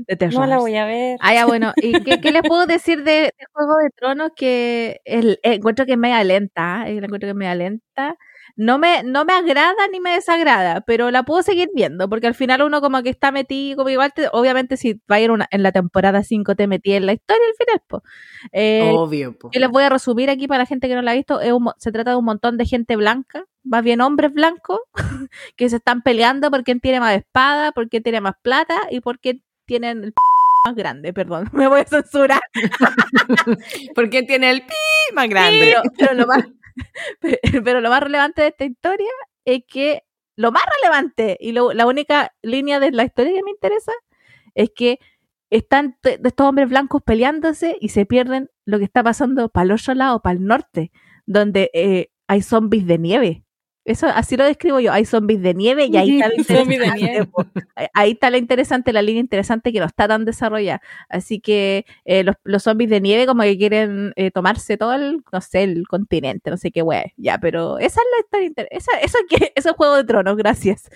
[0.06, 0.40] De terror.
[0.40, 1.18] No la voy a ver.
[1.20, 1.72] Ah, ya, bueno.
[1.76, 4.30] ¿Y qué, qué les puedo decir de, de Juego de Tronos?
[4.34, 6.88] Que el, eh, encuentro que es media lenta.
[6.88, 8.16] eh, la encuentro que es media lenta.
[8.60, 12.34] No me, no me agrada ni me desagrada, pero la puedo seguir viendo, porque al
[12.34, 15.46] final uno como que está metido, como igual, te- obviamente si va a ir una,
[15.52, 18.02] en la temporada 5 te metí en la historia al final, pues.
[18.96, 19.50] Obvio, po.
[19.52, 21.40] Yo les voy a resumir aquí para la gente que no la ha visto.
[21.40, 24.80] Es un se trata de un montón de gente blanca, más bien hombres blancos,
[25.56, 29.00] que se están peleando por quién tiene más espada, por quién tiene más plata y
[29.00, 30.18] por quién tienen el p
[30.64, 31.12] más grande.
[31.12, 32.40] Perdón, me voy a censurar.
[33.94, 34.74] Porque tiene el pi
[35.14, 35.60] más grande.
[35.60, 36.44] Pero, pero lo más,
[37.64, 39.10] pero lo más relevante de esta historia
[39.44, 40.02] es que
[40.36, 43.92] lo más relevante y lo- la única línea de la historia que me interesa
[44.54, 44.98] es que
[45.50, 49.94] están estos hombres blancos peleándose y se pierden lo que está pasando para el otro
[49.94, 50.92] lado, para el norte,
[51.26, 53.44] donde eh, hay zombies de nieve.
[53.88, 57.26] Eso así lo describo yo, hay zombies de nieve y ahí está de interesante, nieve.
[57.26, 57.44] po.
[57.94, 60.80] Ahí está la interesante, la línea interesante que no está tan desarrollada.
[61.08, 65.22] Así que eh, los, los zombies de nieve como que quieren eh, tomarse todo el,
[65.32, 67.06] no sé, el continente, no sé qué wea.
[67.16, 70.90] Ya, pero esa es la historia esa, eso que es Juego de Tronos, gracias.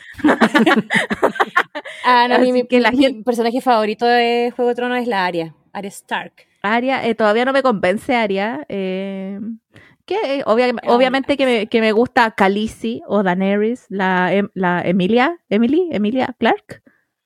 [2.05, 5.25] Ah, no, mi, que la mi gente- personaje favorito de Juego de Tronos es la
[5.25, 5.55] Arya.
[5.73, 6.33] Arya Stark.
[6.63, 8.65] Aria, eh, todavía no me convence Aria.
[8.69, 9.41] Eh,
[10.05, 14.83] que eh, obvia- obviamente que me, que me gusta Khaleesi o Daenerys, la, Em- la
[14.83, 16.82] Emilia, Emily, Emilia Clark.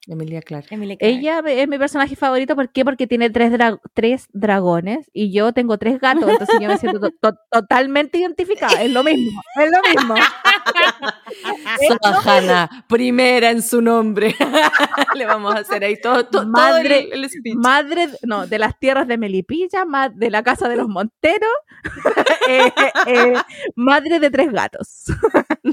[0.08, 0.66] Emilia Clark.
[1.00, 2.84] Ella es mi personaje favorito, ¿por qué?
[2.84, 7.00] Porque tiene tres, dra- tres dragones y yo tengo tres gatos, entonces yo me siento
[7.00, 10.14] to- to- totalmente identificada, es lo mismo, es lo mismo.
[12.02, 14.34] Sahana, primera en su nombre.
[15.14, 17.54] Le vamos a hacer ahí todo, todo, todo Madre- el, el speech.
[17.56, 21.50] Madre, no, de las tierras de Melipilla, de la casa de los Monteros,
[22.48, 22.72] eh,
[23.06, 23.34] eh,
[23.74, 25.04] madre de tres gatos.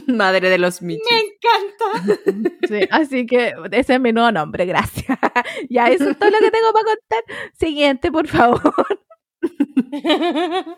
[0.08, 1.02] Madre de los Michi.
[1.10, 2.60] Me encanta.
[2.68, 5.18] Sí, así que ese es mi nuevo nombre, gracias.
[5.70, 7.24] ya, eso es todo lo que tengo para contar.
[7.54, 8.74] Siguiente, por favor.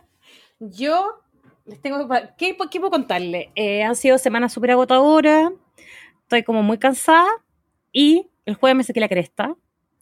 [0.59, 1.21] Yo
[1.65, 3.51] les tengo pa- ¿qué, qué puedo contarle?
[3.55, 5.51] Eh, han sido semanas súper agotadoras,
[6.23, 7.27] estoy como muy cansada
[7.91, 9.55] y el jueves me saqué la cresta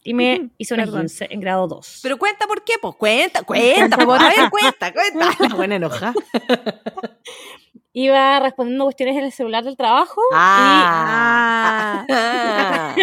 [0.03, 1.05] y me hice un Perdón.
[1.05, 1.99] esguince en grado 2.
[2.03, 5.47] Pero cuenta por qué, pues cuenta, cuenta, a ver, cuenta, cuenta.
[5.47, 6.13] La buena enoja.
[7.93, 12.05] Iba respondiendo cuestiones en el celular del trabajo Ah.
[12.09, 12.95] Ah.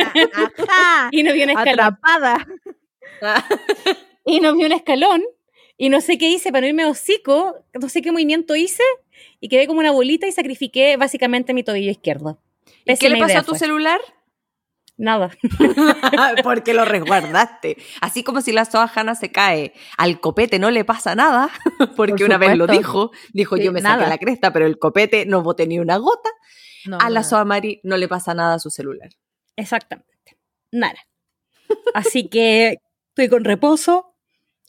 [0.69, 1.09] Ah.
[1.13, 1.81] y, y no vi un escalón.
[1.81, 2.47] Atrapada.
[4.25, 5.23] Y no vi un escalón
[5.77, 8.83] y no sé qué hice para no irme hocico, no sé qué movimiento hice
[9.41, 12.39] y quedé como una bolita y sacrifiqué básicamente mi tobillo izquierdo.
[12.85, 13.59] ¿Y qué le pasó a tu fue.
[13.59, 14.01] celular?
[15.03, 15.31] Nada.
[16.45, 17.79] Porque lo resguardaste.
[18.03, 21.49] Así como si la soajana se cae, al copete no le pasa nada,
[21.97, 24.09] porque Por una vez lo dijo, dijo Sí, yo me saqué nada.
[24.09, 26.29] la cresta, pero el copete no boté ni una gota.
[26.85, 27.25] No, A la.
[27.25, 29.09] Soamari no le pasa nada a su celular.
[29.57, 30.39] Exactamente.
[30.71, 30.99] Nada.
[31.95, 32.77] Así que
[33.09, 34.15] estoy con reposo,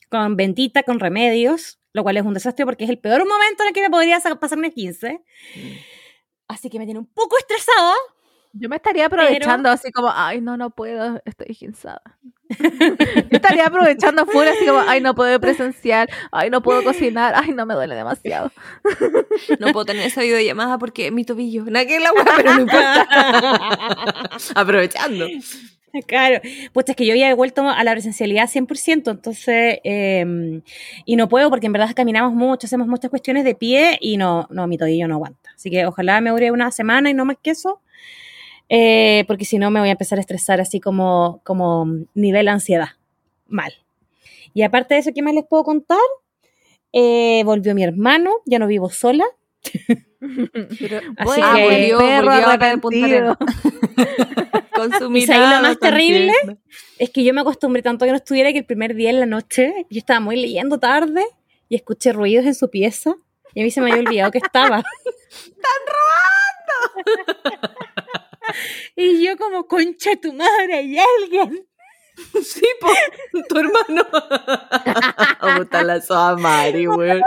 [0.10, 3.68] con ventita, con remedios, lo cual es un desastre porque es el peor momento en
[3.68, 5.22] el que me podría sa- pasarme 15.
[6.48, 7.94] Así que me tiene un poco estresada.
[8.54, 12.02] Yo me estaría aprovechando así como, ay, no, no puedo, estoy ginsada.
[12.50, 17.34] Yo estaría aprovechando full así como, ay, no puedo ir presencial, ay, no puedo cocinar,
[17.36, 18.52] ay, no me duele demasiado.
[19.60, 21.66] No puedo tener esa videollamada porque mi tobillo.
[21.66, 23.08] Nada que la hueá, pero no importa.
[24.56, 25.28] Aprovechando.
[26.08, 26.42] Claro,
[26.74, 30.62] pues es que yo había vuelto a la presencialidad 100%, entonces, eh,
[31.06, 34.48] y no puedo porque en verdad caminamos mucho, hacemos muchas cuestiones de pie y no,
[34.50, 35.52] no, mi tobillo no aguanta.
[35.54, 37.82] Así que ojalá me dure una semana y no más que eso,
[38.74, 42.90] eh, porque si no me voy a empezar a estresar así como, como nivel ansiedad.
[43.48, 43.74] Mal.
[44.54, 46.00] Y aparte de eso, ¿qué más les puedo contar?
[46.94, 49.26] Eh, volvió mi hermano, ya no vivo sola.
[51.18, 53.38] Así Ah, que, volvió- perro volvió.
[54.76, 56.34] Con su ¿Y lo más terrible?
[56.98, 59.20] Es que yo me acostumbré tanto a que no estuviera que el primer día en
[59.20, 61.24] la noche yo estaba muy leyendo tarde
[61.70, 63.16] y escuché ruidos en su pieza
[63.54, 64.78] y a mí se me había olvidado que estaba.
[65.30, 65.82] ¡Están
[66.96, 67.72] robando!
[68.96, 71.68] Y yo como, concha tu madre, hay alguien.
[72.44, 72.90] Sí, po,
[73.50, 74.06] tu hermano.
[75.58, 77.22] Puta la Soamari, weón.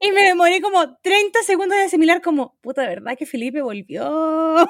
[0.00, 4.68] Y me demoré como 30 segundos de asimilar como, puta, ¿de verdad que Felipe volvió?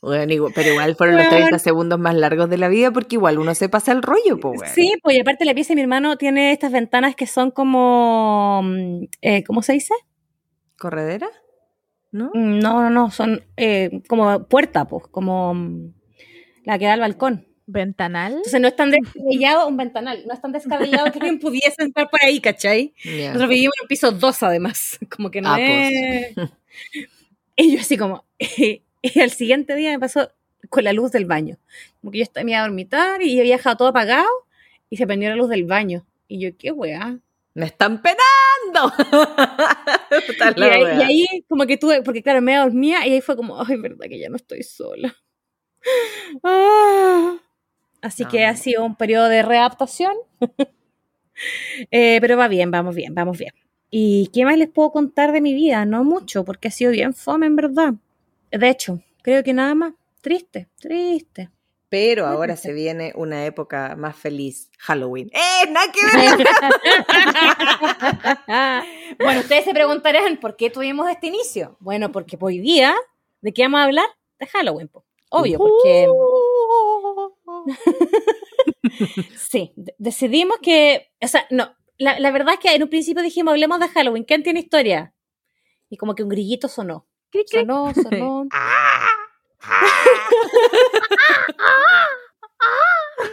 [0.00, 1.42] Bueno, pero igual fueron los Weón.
[1.42, 4.50] 30 segundos más largos de la vida porque igual uno se pasa el rollo, po,
[4.50, 4.66] weón.
[4.74, 8.62] Sí, pues y aparte la pieza de mi hermano tiene estas ventanas que son como,
[8.64, 9.94] mm, eh, ¿cómo se dice?
[10.76, 11.28] ¿Corredera?
[12.12, 12.30] ¿No?
[12.34, 15.92] Mm, No, no, no, son eh, como puerta, pues, como mm,
[16.64, 17.46] la que da al balcón.
[17.66, 18.32] ¿Ventanal?
[18.34, 22.10] Entonces no es tan descabellado un ventanal, no es tan descabellado que alguien pudiese entrar
[22.10, 22.92] por ahí, ¿cachai?
[23.04, 23.28] Ya.
[23.28, 26.34] Nosotros vivimos en un piso 2 además, como que no Ah, es...
[27.56, 30.30] Y yo así como, y al siguiente día me pasó
[30.68, 31.56] con la luz del baño.
[32.00, 34.28] Como que yo estaba me iba a dormitar y había dejado todo apagado
[34.90, 36.04] y se prendió la luz del baño.
[36.28, 37.18] Y yo, qué weá.
[37.54, 38.92] ¡Me están penando!
[40.56, 43.60] Y ahí, y ahí como que tuve, porque claro, me dormía y ahí fue como,
[43.62, 45.14] ay, verdad que ya no estoy sola.
[46.44, 47.38] Ah.
[48.02, 48.50] Así que Ah.
[48.50, 50.12] ha sido un periodo de readaptación.
[51.90, 53.52] Eh, pero va bien, vamos bien, vamos bien.
[53.90, 55.84] ¿Y qué más les puedo contar de mi vida?
[55.84, 57.94] No mucho, porque ha sido bien fome, en verdad.
[58.50, 59.94] De hecho, creo que nada más.
[60.22, 61.50] Triste, triste.
[61.92, 65.30] Pero ahora se viene una época más feliz, Halloween.
[65.34, 65.68] ¡Eh!
[65.70, 66.46] ¡Nada que ver!
[69.18, 71.76] bueno, ustedes se preguntarán por qué tuvimos este inicio.
[71.80, 72.94] Bueno, porque hoy día,
[73.42, 74.06] ¿de qué vamos a hablar?
[74.38, 75.04] De Halloween, po.
[75.28, 76.08] obvio, porque
[79.36, 83.22] sí, de- decidimos que, o sea, no, la, la verdad es que en un principio
[83.22, 85.12] dijimos, hablemos de Halloween, ¿quién tiene historia?
[85.90, 87.06] Y como que un grillito sonó.
[87.50, 88.46] Sonó, sonó.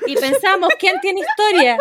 [0.08, 1.78] Y pensamos, ¿quién tiene historia?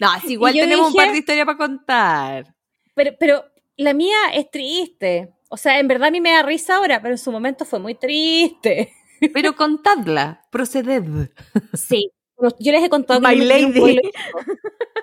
[0.00, 2.54] No, si igual tenemos un par de historias para contar.
[2.94, 3.44] Pero, pero
[3.76, 5.32] la mía es triste.
[5.48, 7.78] O sea, en verdad a mí me da risa ahora, pero en su momento fue
[7.78, 8.92] muy triste.
[9.34, 11.30] Pero contadla, proceded.
[11.74, 12.10] Sí.
[12.58, 14.00] Yo les he contado My lady.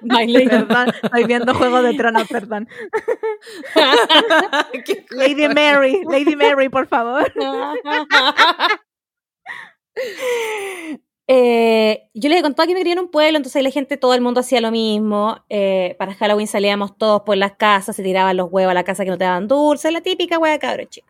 [0.01, 0.47] Lady.
[0.47, 2.67] Perdón, estoy viendo Juego de Tronos, perdón.
[5.12, 7.31] Lady Mary, Lady Mary, por favor.
[11.29, 13.97] Eh, yo les he contado que me crié en un pueblo, entonces ahí la gente,
[13.97, 15.43] todo el mundo hacía lo mismo.
[15.49, 19.03] Eh, para Halloween salíamos todos por las casas, se tiraban los huevos a la casa
[19.03, 21.07] que no te daban dulce, la típica hueá de cabro chico.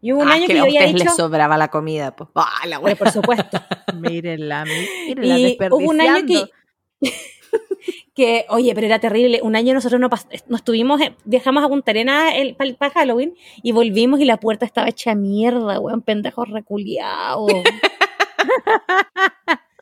[0.00, 1.68] Y hubo un Ah, año que que, yo a había ustedes dicho, les sobraba la
[1.68, 2.30] comida, pues.
[2.34, 2.96] Ah, la wea.
[2.96, 3.60] por supuesto.
[3.94, 6.44] Mírenla, mírenla, y hubo un año que,
[7.00, 7.41] desperdiciando.
[8.14, 9.40] Que, oye, pero era terrible.
[9.42, 10.26] Un año nosotros no nos
[10.58, 12.32] estuvimos, eh, viajamos a Punta Arenas
[12.78, 17.52] para Halloween y volvimos y la puerta estaba hecha mierda, weón, pendejos reculiados.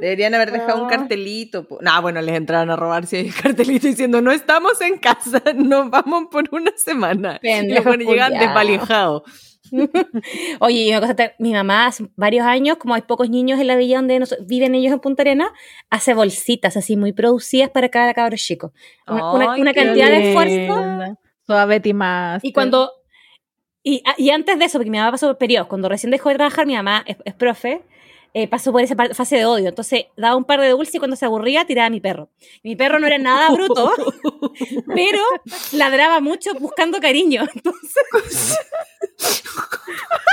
[0.00, 1.66] Deberían haber dejado un cartelito.
[1.66, 1.78] po.
[1.80, 5.42] No, bueno, les entraron a robar si hay un cartelito diciendo no estamos en casa,
[5.56, 7.40] nos vamos por una semana.
[7.42, 9.51] y buenos llegan desvalijados.
[10.60, 13.66] Oye, y una cosa, te- mi mamá hace varios años, como hay pocos niños en
[13.66, 15.52] la villa donde nos- viven ellos en Punta Arena,
[15.90, 18.72] hace bolsitas así muy producidas para cada cabro chico.
[19.06, 21.16] Una, cantidad de esfuerzo.
[21.46, 22.44] Suaveti más.
[22.44, 22.92] Y cuando.
[23.82, 26.36] Y, y antes de eso, porque mi mamá pasó por periodos, cuando recién dejó de
[26.36, 27.82] trabajar, mi mamá es, es profe,
[28.34, 29.68] eh, pasó por esa fase de odio.
[29.68, 32.30] Entonces daba un par de dulces y cuando se aburría tiraba a mi perro.
[32.62, 33.92] Mi perro no era nada bruto,
[34.94, 35.20] pero
[35.72, 37.42] ladraba mucho buscando cariño.
[37.54, 38.58] Entonces,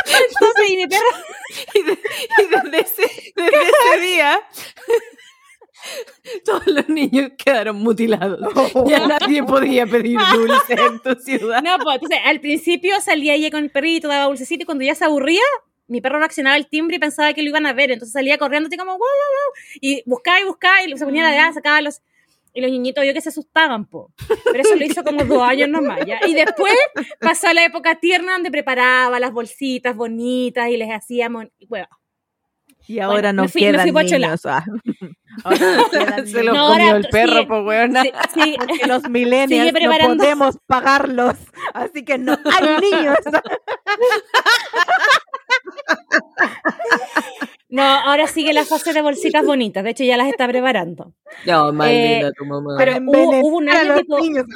[0.06, 1.06] entonces y mi perro
[1.74, 4.40] Y, de- y desde, ese, desde ese día,
[6.46, 8.40] todos los niños quedaron mutilados.
[8.86, 11.62] Ya nadie podía pedir dulce en tu ciudad.
[11.64, 14.96] No, pues entonces al principio salía ella con el perrito, daba dulcecito y cuando ya
[14.96, 15.42] se aburría,
[15.90, 17.92] mi perro reaccionaba al timbre y pensaba que lo iban a ver.
[17.92, 21.28] Entonces salía corriendo así como, wow, wow, wow, y buscaba y buscaba y se ponía
[21.28, 22.02] a ladrar, sacaba los.
[22.52, 24.12] Y los niñitos yo que se asustaban, po.
[24.46, 26.20] Pero eso lo hizo como dos años nomás, ¿ya?
[26.28, 26.74] Y después
[27.22, 31.88] pasó la época tierna donde preparaba las bolsitas bonitas y les hacíamos, bueno,
[32.88, 34.46] Y ahora Bueno, no fui- quedan niños.
[34.48, 34.66] ah.
[35.44, 36.68] Ahora no quedan Se lo niños.
[36.68, 38.02] No, comió el perro, pues weona.
[38.34, 41.36] sí, sí, Porque los millennials no podemos pagarlos.
[41.76, 43.16] Así que no hay niños.
[47.70, 51.14] No, ahora sigue la fase de bolsitas bonitas, de hecho ya las está preparando.
[51.46, 52.76] No, más Eh, linda tu mamá.
[52.78, 54.46] pero- hubo- hubo un año los tipo- niños.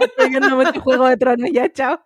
[0.00, 2.00] Estoy viendo mucho Juego de Tronos ya, chao.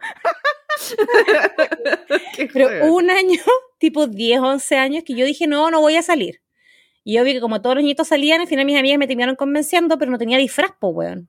[2.52, 3.38] Pero hubo un año,
[3.78, 6.40] tipo 10, 11 años, que yo dije, no, no voy a salir.
[7.04, 9.36] Y yo vi que como todos los niños salían, al final mis amigas me terminaron
[9.36, 11.28] convenciendo, pero no tenía disfraz, po, weón.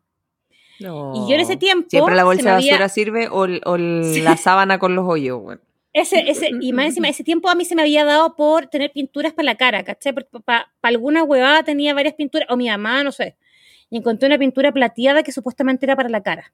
[0.79, 1.13] No.
[1.15, 1.87] Y yo en ese tiempo...
[1.89, 5.61] Siempre la bolsa de había- basura sirve o, o la sábana con los hoyos, weón.
[5.99, 8.91] Ese, ese, y más encima, ese tiempo a mí se me había dado por tener
[8.91, 10.13] pinturas para la cara, ¿cachai?
[10.45, 13.35] Para alguna huevada tenía varias pinturas, o mi mamá, no sé.
[13.89, 16.53] Y encontré una pintura plateada que supuestamente era para la cara.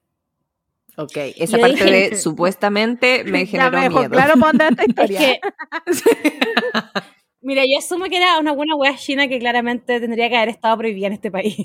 [0.96, 4.10] Ok, esa Yo parte dije- de supuestamente me generó me dejó miedo.
[4.12, 5.18] claro dónde va esta Es historia.
[5.20, 5.40] que...
[7.42, 10.78] Mira, yo asumo que era una buena hueá china que claramente tendría que haber estado
[10.78, 11.56] prohibida en este país.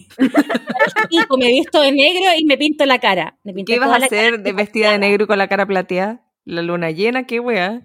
[1.10, 3.38] y me he visto de negro y me pinto la cara.
[3.46, 6.22] Me ¿Qué ibas a hacer de vestida de negro y con la cara plateada?
[6.46, 7.26] ¿La luna llena?
[7.26, 7.84] ¿Qué weá?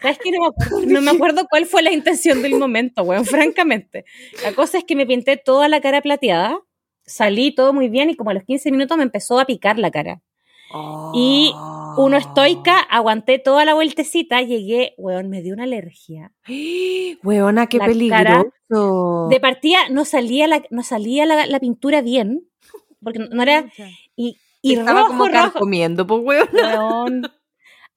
[0.00, 0.30] ¿Sabes qué?
[0.30, 4.04] No me, acuerdo, no me acuerdo cuál fue la intención del momento, weón, francamente.
[4.42, 6.58] La cosa es que me pinté toda la cara plateada,
[7.04, 9.90] salí todo muy bien y como a los 15 minutos me empezó a picar la
[9.90, 10.22] cara.
[11.14, 11.52] Y
[11.96, 16.32] Uno estoica, aguanté toda la vueltecita, llegué, weón, me dio una alergia.
[17.24, 19.28] Weona, qué La peligroso.
[19.30, 22.46] De partida no salía la, no salía la, la pintura bien,
[23.02, 23.70] porque no era...
[24.14, 26.48] Y, y Estaba rojo, como rojo, comiendo, pues weón.
[26.52, 27.22] weón,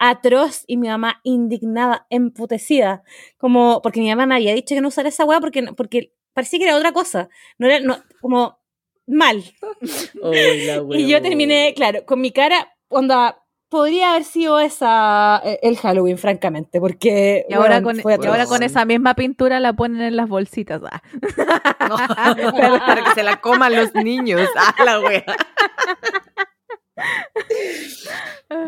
[0.02, 3.04] atroz y mi mamá indignada, emputecida,
[3.38, 6.58] como porque mi mamá me había dicho que no usara esa weá porque, porque parecía
[6.58, 8.60] que era otra cosa, no era no, como
[9.06, 9.44] mal.
[10.92, 16.18] Y yo terminé, claro, con mi cara, onda, podría haber sido esa eh, el Halloween,
[16.18, 20.16] francamente, porque Y ahora, con, fue y ahora con esa misma pintura la ponen en
[20.16, 20.82] las bolsitas.
[20.84, 21.02] ah.
[22.88, 24.42] para que se la coman los niños.
[24.58, 25.26] Ah, la wea.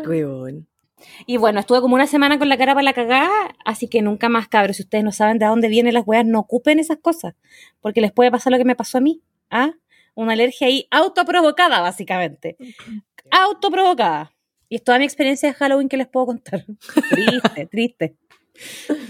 [0.06, 0.68] Weón.
[1.26, 3.30] Y bueno, estuve como una semana con la cara para la cagada,
[3.64, 4.76] así que nunca más, cabros.
[4.76, 7.34] Si ustedes no saben de dónde vienen las weas, no ocupen esas cosas,
[7.80, 9.22] porque les puede pasar lo que me pasó a mí.
[9.50, 9.72] ¿Ah?
[10.14, 12.56] Una alergia ahí autoprovocada, básicamente.
[13.30, 14.32] Autoprovocada.
[14.68, 16.64] Y es toda mi experiencia de Halloween que les puedo contar.
[17.10, 18.16] Triste, triste.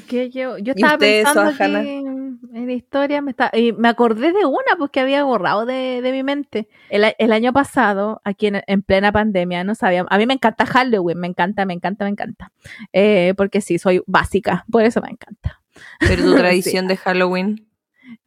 [0.08, 1.82] Que yo, yo ¿Y estaba usted, pensando Sohana?
[1.82, 6.00] que en historia me está, y me acordé de una pues que había borrado de,
[6.02, 6.68] de mi mente.
[6.88, 10.06] El, el año pasado, aquí en, en plena pandemia, no sabía.
[10.08, 12.52] A mí me encanta Halloween, me encanta, me encanta, me encanta.
[12.92, 15.60] Eh, porque sí, soy básica, por eso me encanta.
[16.00, 17.66] Pero tu tradición de Halloween.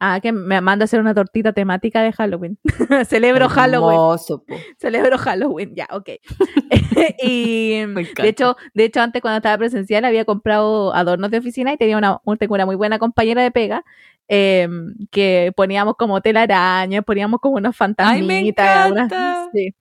[0.00, 2.58] Ah, que me manda a hacer una tortita temática de Halloween.
[3.08, 3.96] Celebro Halloween.
[3.96, 4.56] Po.
[4.78, 6.08] Celebro Halloween, ya, ok.
[7.22, 11.76] y de hecho, de hecho, antes cuando estaba presencial había comprado adornos de oficina y
[11.76, 13.84] tenía una, una muy buena compañera de pega
[14.28, 14.68] eh,
[15.10, 18.90] que poníamos como telarañas, poníamos como unos Ay, me fantasmitas.
[18.90, 19.74] unas- sí,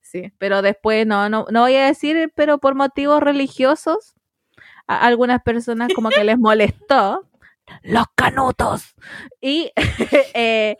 [0.00, 4.14] sí, pero después no, no, no voy a decir, pero por motivos religiosos,
[4.86, 7.24] a algunas personas como que les molestó.
[7.82, 8.94] Los canutos.
[9.40, 9.72] Y,
[10.34, 10.76] eh,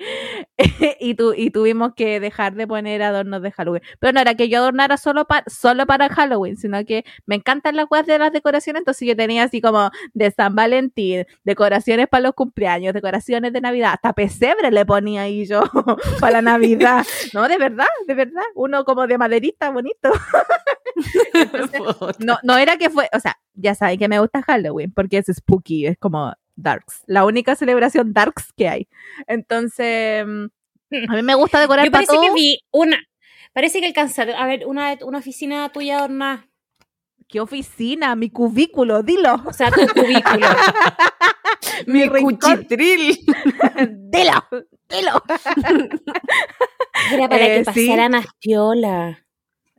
[1.01, 3.83] y, tu- y tuvimos que dejar de poner adornos de Halloween.
[3.99, 7.77] Pero no era que yo adornara solo, pa- solo para Halloween, sino que me encantan
[7.77, 8.81] las webs de las decoraciones.
[8.81, 13.93] Entonces yo tenía así como de San Valentín, decoraciones para los cumpleaños, decoraciones de Navidad.
[13.95, 15.63] Hasta pesebre le ponía ahí yo
[16.21, 17.05] para la Navidad.
[17.33, 18.43] No, de verdad, de verdad.
[18.55, 20.11] Uno como de maderita bonito.
[22.19, 25.27] No, no era que fue, o sea, ya saben que me gusta Halloween porque es
[25.27, 27.03] spooky, es como darks.
[27.07, 28.89] La única celebración darks que hay.
[29.27, 30.45] Entonces, mm,
[31.09, 32.99] a mí me gusta decorar Yo para parece que vi una.
[33.53, 34.35] Parece que alcanzaron.
[34.37, 36.49] A ver, una, una oficina tuya adornada.
[37.29, 38.15] ¿Qué oficina?
[38.17, 39.41] Mi cubículo, dilo.
[39.47, 40.47] O sea, tu cubículo.
[41.87, 42.37] Mi rincón.
[42.37, 43.19] cuchitril.
[44.11, 44.45] Dilo,
[44.89, 45.23] dilo.
[47.13, 47.87] Era para Eh, que sí.
[47.89, 49.24] pasara más piola.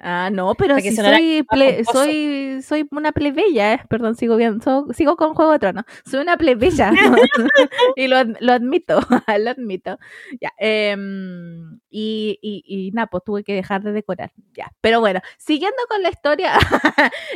[0.08, 3.82] Ah, no, pero si soy, ple- soy, soy una plebeya, eh.
[3.90, 5.84] perdón, sigo viendo, so- sigo con Juego de Tronos.
[6.06, 6.92] Soy una plebeya
[7.96, 9.00] y lo, lo admito,
[9.40, 9.98] lo admito.
[10.40, 14.32] Ya, em, y, y, y nada, pues tuve que dejar de decorar.
[14.54, 16.54] Ya, pero bueno, siguiendo con la historia,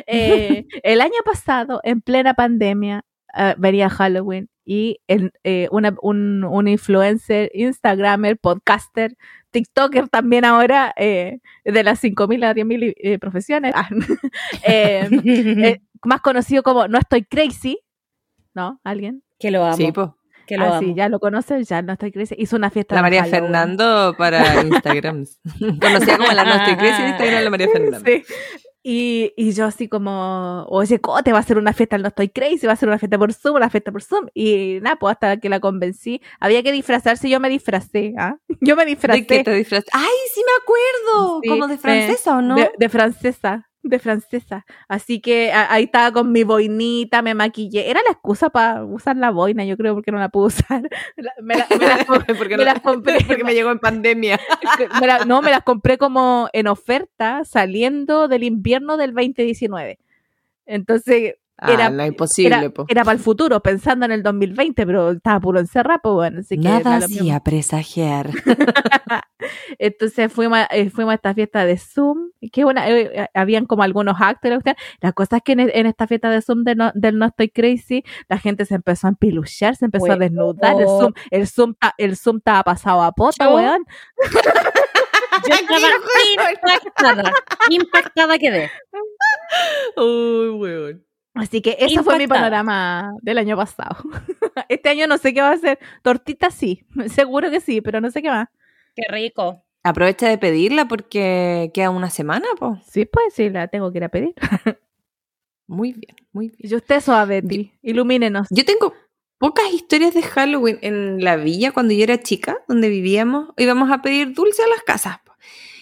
[0.07, 3.03] eh, el año pasado, en plena pandemia,
[3.35, 9.15] eh, venía Halloween y el, eh, una, un, un influencer, Instagramer, podcaster,
[9.51, 13.89] TikToker también ahora, eh, de las 5.000 a 10.000 eh, profesiones, ah,
[14.63, 17.79] eh, eh, más conocido como No Estoy Crazy,
[18.53, 18.79] ¿no?
[18.83, 19.23] ¿Alguien?
[19.39, 19.77] que lo amo.
[19.77, 20.17] Sí, po.
[20.45, 20.79] que lo ah, amo.
[20.79, 22.35] sí, ya lo conoces, ya No Estoy Crazy.
[22.37, 23.41] Hizo una fiesta La María Halloween.
[23.43, 25.25] Fernando para Instagram.
[25.81, 27.99] Conocida como la No Estoy Crazy en Instagram, la María Fernando.
[28.05, 28.23] Sí.
[28.81, 32.65] Y, y yo así como, oye, Cote, va a ser una fiesta, no estoy crazy,
[32.65, 34.27] va a ser una fiesta por Zoom, una fiesta por Zoom.
[34.33, 38.37] Y nada, pues hasta que la convencí, había que disfrazarse, yo me disfracé, ¿ah?
[38.61, 39.21] Yo me disfracé.
[39.21, 39.91] ¿De qué te disfrazaste?
[39.93, 41.39] ¡Ay, sí me acuerdo!
[41.43, 42.55] Sí, ¿Como de francesa o no?
[42.55, 44.65] De, de francesa, de francesa.
[44.87, 47.89] Así que ahí estaba con mi boinita, me maquillé.
[47.89, 50.81] Era la excusa para usar la boina, yo creo, porque no la pude usar.
[51.15, 51.67] Me la- me la-
[52.37, 53.17] porque, me no- las compré.
[53.27, 54.39] porque me llegó en pandemia.
[54.99, 59.97] me la- no, me las compré como en oferta saliendo del invierno del 2019.
[60.65, 61.35] Entonces,
[61.67, 62.85] Era- ah, no, imposible, era, po.
[62.87, 66.55] era para el futuro, pensando en el 2020, pero estaba puro encerrado, pues bueno, así
[66.57, 67.19] que Nada mismo.
[67.19, 68.29] hacía presagiar.
[69.77, 73.65] Entonces fuimos a, eh, fuimos a esta fiesta de Zoom, que una, eh, eh, habían
[73.65, 74.51] como algunos actos.
[74.51, 77.25] y la cosa es que en, en esta fiesta de Zoom de no- del No
[77.27, 80.75] Estoy Crazy, la gente se empezó a empiluchar, se empezó a desnudar.
[80.79, 83.85] El Zoom, el Zoom, ta- el Zoom estaba pasado a pota, Yo- weón.
[85.47, 85.87] Yo estaba
[86.53, 87.31] impactada.
[87.69, 88.69] Impactada quedé.
[89.95, 91.05] Uy, weón.
[91.39, 93.97] Así que ese fue mi panorama del año pasado.
[94.67, 95.79] Este año no sé qué va a ser.
[96.03, 98.47] Tortita sí, seguro que sí, pero no sé qué más.
[98.95, 99.63] Qué rico.
[99.83, 102.79] Aprovecha de pedirla porque queda una semana, po.
[102.85, 104.33] Sí, pues sí, la tengo que ir a pedir.
[105.67, 106.57] Muy bien, muy bien.
[106.57, 108.47] Y usted suave, Betty, ilumínenos.
[108.49, 108.95] Yo tengo
[109.37, 113.49] pocas historias de Halloween en la villa cuando yo era chica, donde vivíamos.
[113.55, 115.19] Íbamos a pedir dulce a las casas.
[115.23, 115.33] po.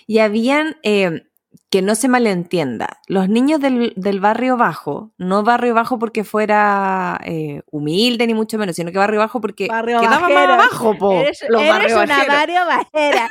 [0.05, 1.26] Y habían, eh,
[1.69, 7.19] que no se malentienda, los niños del, del barrio bajo, no barrio bajo porque fuera
[7.25, 10.53] eh, humilde ni mucho menos, sino que barrio bajo porque Barrio quedaba más bajero.
[10.53, 11.11] abajo, po.
[11.11, 12.35] Eres, los eres barrio una bajeros.
[12.35, 13.29] Mario Bajera.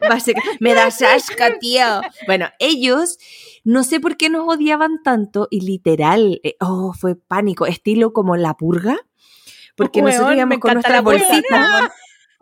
[0.60, 2.00] Me das asca, tío.
[2.26, 3.18] Bueno, ellos
[3.62, 8.36] no sé por qué nos odiaban tanto y literal, eh, oh, fue pánico, estilo como
[8.36, 8.98] la purga.
[9.76, 11.92] Porque Weón, nosotros íbamos con purga, bolsitas.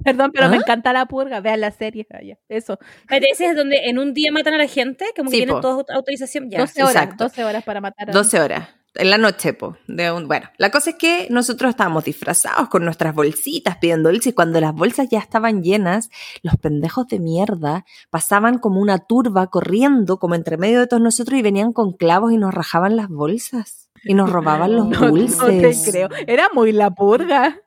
[0.04, 0.30] Perdón.
[0.34, 0.60] Pero me ¿Ah?
[0.60, 1.40] encanta la purga.
[1.40, 2.06] Vean la serie.
[2.24, 2.78] Ya, Eso.
[3.08, 5.56] Pero ese es donde en un día matan a la gente, como que Sí, tienen
[5.56, 5.60] po.
[5.60, 6.50] todos aut- autorización.
[6.50, 6.58] Ya.
[6.60, 6.94] 12 horas.
[6.96, 7.24] exacto.
[7.24, 8.68] 12 horas para matar a 12 horas.
[8.96, 9.76] En la noche, po.
[9.86, 14.30] De un, bueno, la cosa es que nosotros estábamos disfrazados con nuestras bolsitas pidiendo dulce
[14.30, 16.10] y cuando las bolsas ya estaban llenas,
[16.42, 21.38] los pendejos de mierda pasaban como una turba corriendo como entre medio de todos nosotros
[21.38, 25.38] y venían con clavos y nos rajaban las bolsas y nos robaban los No, dulces.
[25.38, 26.08] no te creo.
[26.26, 27.60] Era muy la purga.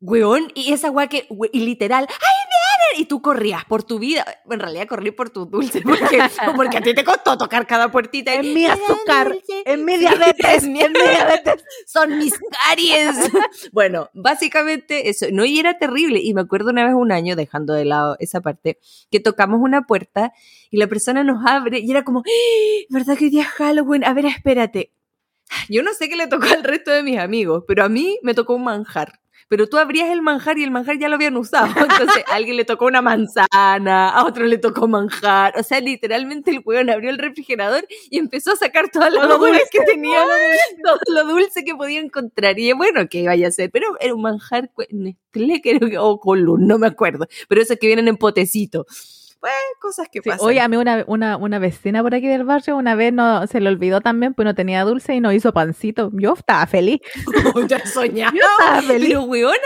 [0.00, 3.02] Weón, y esa weá que, we- y literal, ¡ay, vienen!
[3.02, 4.24] Y tú corrías por tu vida.
[4.48, 6.18] En realidad corrí por tu dulce, porque,
[6.56, 8.32] porque a ti te costó tocar cada puertita.
[8.36, 9.62] Y, mi "Me dan azúcar, dulce".
[9.66, 11.64] en mi diabetes, es mi diabetes.
[11.86, 12.32] Son mis
[12.64, 13.16] caries.
[13.72, 15.26] bueno, básicamente eso.
[15.32, 16.20] No, y era terrible.
[16.22, 18.78] Y me acuerdo una vez un año, dejando de lado esa parte,
[19.10, 20.32] que tocamos una puerta
[20.70, 22.84] y la persona nos abre y era como, "¡Ah!
[22.88, 24.04] ¿verdad que hoy día es Halloween?
[24.04, 24.92] A ver, espérate.
[25.68, 28.34] Yo no sé qué le tocó al resto de mis amigos, pero a mí me
[28.34, 29.18] tocó un manjar.
[29.48, 31.66] Pero tú abrías el manjar y el manjar ya lo habían usado.
[31.76, 35.54] Entonces, a alguien le tocó una manzana, a otro le tocó manjar.
[35.58, 39.68] O sea, literalmente el weón abrió el refrigerador y empezó a sacar todas las dulces
[39.70, 40.24] que tenía,
[40.84, 42.58] todo lo dulce que podía encontrar.
[42.58, 43.70] Y bueno, ¿qué vaya a ser?
[43.70, 47.26] Pero era un manjar Nestlé, creo que, o Column, no me acuerdo.
[47.48, 48.86] Pero esos que vienen en potecito.
[49.40, 50.46] Pues, cosas que Sí, pasan.
[50.46, 53.60] Oye, a mí una, una, una vecina por aquí del barrio una vez no se
[53.60, 56.10] le olvidó también, pues no tenía dulce y no hizo pancito.
[56.14, 57.00] Yo estaba feliz.
[57.68, 58.32] ya soñaba.
[58.32, 59.08] Yo estaba feliz.
[59.10, 59.58] Pero, weona,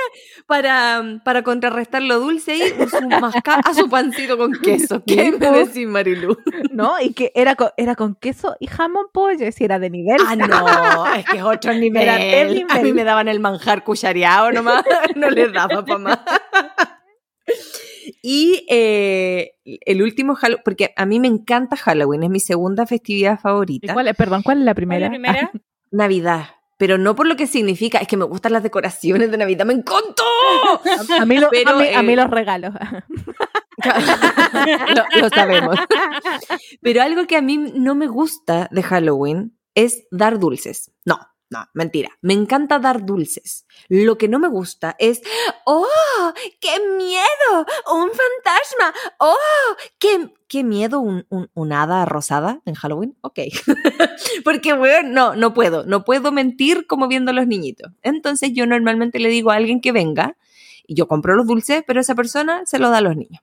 [0.47, 5.03] para, para contrarrestar lo dulce ahí, su masca a su pancito con queso.
[5.07, 6.37] ¿Qué me decís, Marilu?
[6.71, 7.01] ¿No?
[7.01, 10.21] Y que era con, era con queso y jamón pollo, si era de nivel.
[10.27, 12.03] Ah, no, es que es otro nivel.
[12.03, 12.67] Era de nivel.
[12.69, 14.85] A mí me daban el manjar cuchareado nomás,
[15.15, 16.19] no les daba para más.
[18.23, 23.35] Y eh, el último Halloween, porque a mí me encanta Halloween, es mi segunda festividad
[23.39, 23.93] ¿Y favorita.
[23.95, 24.17] cuál es?
[24.17, 25.05] Perdón, ¿cuál es la ¿Cuál es primera?
[25.07, 25.51] la primera?
[25.91, 26.47] Navidad.
[26.79, 29.75] pero no por lo que significa, es que me gustan las decoraciones de Navidad, me
[29.75, 30.25] encantó.
[31.21, 32.75] A mí, lo- Pero, a mí- a mí eh, los regalos.
[34.97, 35.77] lo, lo sabemos.
[36.81, 40.91] Pero algo que a mí no me gusta de Halloween es dar dulces.
[41.05, 41.19] No,
[41.53, 42.19] no, mentira.
[42.23, 43.67] Me encanta dar dulces.
[43.89, 45.21] Lo que no me gusta es,
[45.67, 45.87] ¡oh,
[46.61, 47.67] qué miedo!
[47.93, 48.95] ¡Un fantasma!
[49.19, 49.37] ¡Oh,
[49.99, 51.01] qué, qué miedo!
[51.01, 53.19] Un, un, un hada rosada en Halloween?
[53.21, 53.41] Ok.
[54.45, 55.85] Porque, bueno, no, no puedo.
[55.85, 57.93] No puedo mentir como viendo a los niñitos.
[58.03, 60.39] Entonces yo normalmente le digo a alguien que venga
[60.87, 63.43] y yo compro los dulces, pero esa persona se los da a los niños.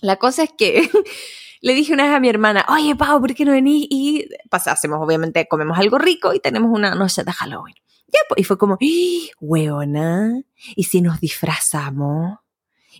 [0.00, 0.88] La cosa es que
[1.62, 3.86] le dije una vez a mi hermana, oye, Pau, ¿por qué no venís?
[3.88, 7.76] Y pasásemos, obviamente, comemos algo rico y tenemos una noche de Halloween.
[8.28, 10.42] Pues, y fue como, ¡Ah, weona,
[10.74, 12.38] ¿y si nos disfrazamos?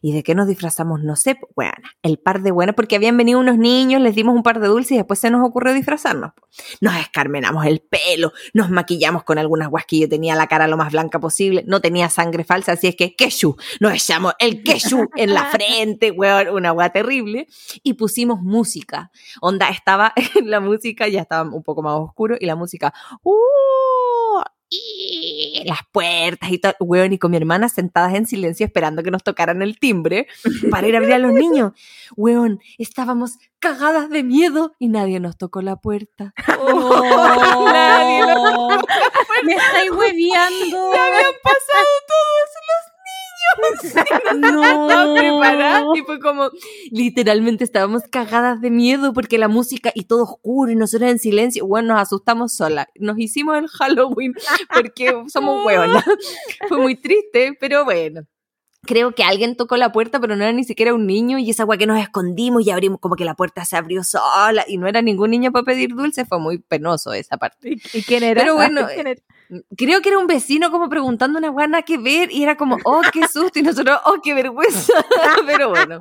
[0.04, 1.00] ¿Y de qué nos disfrazamos?
[1.00, 4.42] No sé, weona, el par de buenas, porque habían venido unos niños, les dimos un
[4.42, 6.32] par de dulces y después se nos ocurrió disfrazarnos.
[6.80, 10.76] Nos escarmenamos el pelo, nos maquillamos con algunas guas que yo tenía la cara lo
[10.76, 15.08] más blanca posible, no tenía sangre falsa, así es que queshu, nos echamos el queshu
[15.14, 17.46] en la frente, weón, una weá terrible,
[17.84, 19.12] y pusimos música.
[19.40, 20.12] Onda, estaba
[20.44, 22.92] la música, ya estaba un poco más oscuro, y la música,
[23.22, 23.32] ¡uh!
[24.72, 29.10] Y las puertas y todo, weón, y con mi hermana sentadas en silencio esperando que
[29.10, 30.26] nos tocaran el timbre
[30.70, 31.72] para ir a abrir a los niños.
[32.16, 36.34] Weón, estábamos cagadas de miedo y nadie nos tocó la puerta.
[37.72, 38.22] Nadie
[39.44, 40.92] Me estáis hueviando.
[40.92, 42.81] Se habían pasado todos los niños.
[44.36, 44.62] No.
[44.88, 46.50] Estaba preparada y fue como,
[46.90, 51.66] literalmente estábamos cagadas de miedo porque la música y todo oscuro y nosotros en silencio,
[51.66, 52.86] bueno, nos asustamos solas.
[52.96, 54.34] Nos hicimos el Halloween
[54.74, 56.04] porque somos hueonas.
[56.68, 58.22] Fue muy triste, pero bueno.
[58.84, 61.62] Creo que alguien tocó la puerta, pero no era ni siquiera un niño, y esa
[61.62, 64.88] agua que nos escondimos y abrimos, como que la puerta se abrió sola, y no
[64.88, 67.78] era ningún niño para pedir dulce, fue muy penoso esa parte.
[67.92, 68.40] ¿Y, quién era?
[68.40, 69.22] Pero bueno, ¿Quién era?
[69.76, 73.02] Creo que era un vecino como preguntando una guana que ver y era como, oh,
[73.12, 74.92] qué susto, y nosotros, oh, qué vergüenza.
[75.46, 75.98] Pero bueno,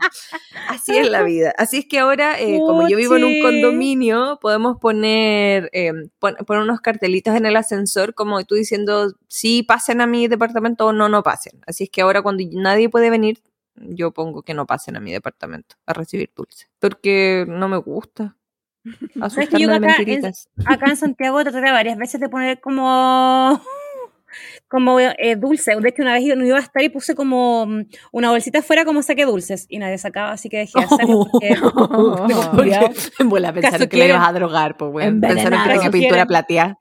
[0.70, 1.54] así es la vida.
[1.58, 6.36] Así es que ahora, eh, como yo vivo en un condominio, podemos poner, eh, pon-
[6.46, 10.94] poner unos cartelitos en el ascensor como tú diciendo, sí, pasen a mi departamento o
[10.94, 11.60] no, no pasen.
[11.68, 13.42] Así es que ahora cuando nadie puede venir,
[13.76, 16.68] yo pongo que no pasen a mi departamento a recibir dulce.
[16.80, 18.36] Porque no me gusta.
[19.30, 20.50] ¿Sabes que yo acá en- mentiritas.
[20.66, 23.62] Acá en Santiago traté varias veces de poner como
[24.68, 25.76] como eh, dulce.
[25.76, 28.60] De hecho, una vez yo no iba a estar y puse como mm, una bolsita
[28.60, 32.28] afuera como saqué dulces y nadie sacaba, así que dejé de hacerlo porque Oh.
[32.56, 32.80] Porque
[33.26, 35.20] bola pensaron ¿Caso que le ibas a drogar, pues bueno.
[35.22, 36.80] Pensaron que tenía ¿Caso pintura plateada.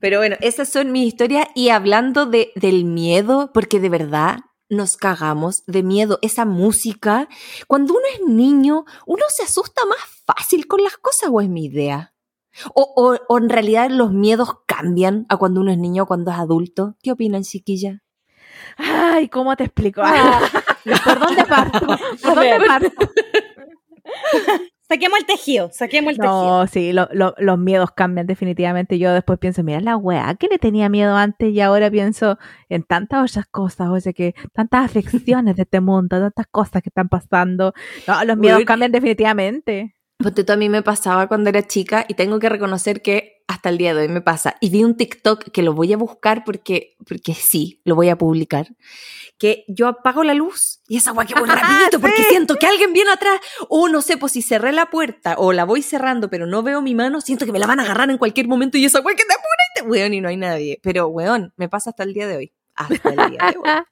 [0.00, 4.38] Pero bueno, esas son mis historias y hablando de, del miedo, porque de verdad
[4.72, 6.18] nos cagamos de miedo.
[6.22, 7.28] Esa música,
[7.66, 11.66] cuando uno es niño, uno se asusta más fácil con las cosas, o es mi
[11.66, 12.14] idea.
[12.74, 16.30] O, o, o en realidad los miedos cambian a cuando uno es niño o cuando
[16.30, 16.96] es adulto.
[17.02, 18.02] ¿Qué opinan, chiquilla?
[18.76, 20.02] Ay, ¿cómo te explico?
[21.04, 21.86] ¿Por dónde parto?
[21.86, 23.10] ¿Por dónde parto?
[24.92, 26.60] saquemos el tejido, saquemos el tejido.
[26.60, 28.98] No, sí, lo- lo- los miedos cambian definitivamente.
[28.98, 32.38] Yo después pienso, mira la weá, que le tenía miedo antes y ahora pienso
[32.68, 36.90] en tantas otras cosas, o sea que tantas afecciones de este mundo, tantas cosas que
[36.90, 37.72] están pasando.
[38.06, 38.64] No, los miedos Uy.
[38.64, 39.94] cambian definitivamente.
[40.18, 43.68] Ponte tú, a mí me pasaba cuando era chica y tengo que reconocer que hasta
[43.68, 44.56] el día de hoy me pasa.
[44.60, 48.16] Y vi un TikTok que lo voy a buscar porque, porque sí, lo voy a
[48.16, 48.68] publicar.
[49.38, 52.28] Que yo apago la luz y esa guay que voy rapidito porque Sí.
[52.30, 53.40] siento que alguien viene atrás.
[53.68, 56.80] O no sé, pues si cerré la puerta o la voy cerrando pero no veo
[56.82, 59.16] mi mano, siento que me la van a agarrar en cualquier momento y esa guay
[59.16, 59.88] que te apura y te...
[59.88, 60.78] Weón, y no hay nadie.
[60.82, 62.52] Pero, weón, me pasa hasta el día de hoy.
[62.74, 63.64] Hasta el día de hoy.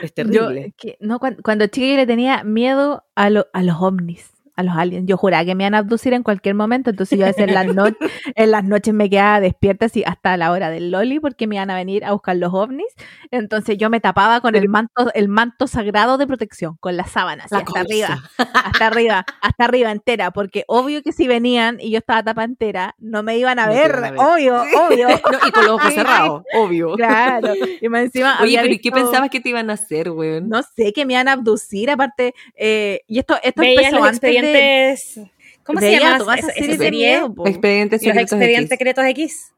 [0.00, 0.74] Es Yo, terrible.
[0.78, 4.62] que- no, cuando, cuando chica yo le tenía miedo a, lo- a los ovnis, a
[4.62, 5.06] los aliens.
[5.06, 7.54] Yo juraba que me iban a abducir en cualquier momento, entonces yo a veces en
[7.54, 7.86] las, no-
[8.34, 11.70] en las noches me quedaba despierta así hasta la hora del loli porque me iban
[11.70, 12.86] a venir a buscar los ovnis.
[13.30, 17.50] Entonces yo me tapaba con el manto, el manto sagrado de protección, con las sábanas,
[17.50, 17.80] La hasta cosa.
[17.80, 22.44] arriba, hasta arriba, hasta arriba entera, porque obvio que si venían y yo estaba tapa
[22.44, 24.20] entera, no me iban a No ver, iban a ver.
[24.20, 25.08] obvio, obvio.
[25.32, 26.94] No, y con los ojos cerrados, obvio.
[26.94, 29.74] Claro, y más encima Oye, había pero ¿y qué visto- pensabas que te iban a
[29.74, 30.48] hacer, weón?
[30.48, 34.45] no sé, que me iban a abducir, aparte, eh, y esto, esto empezó antes de...
[34.46, 35.20] expedientes.
[35.62, 37.22] ¿Cómo se llama esa, esa serie serie?
[37.44, 39.52] Expedientes Los secretos X.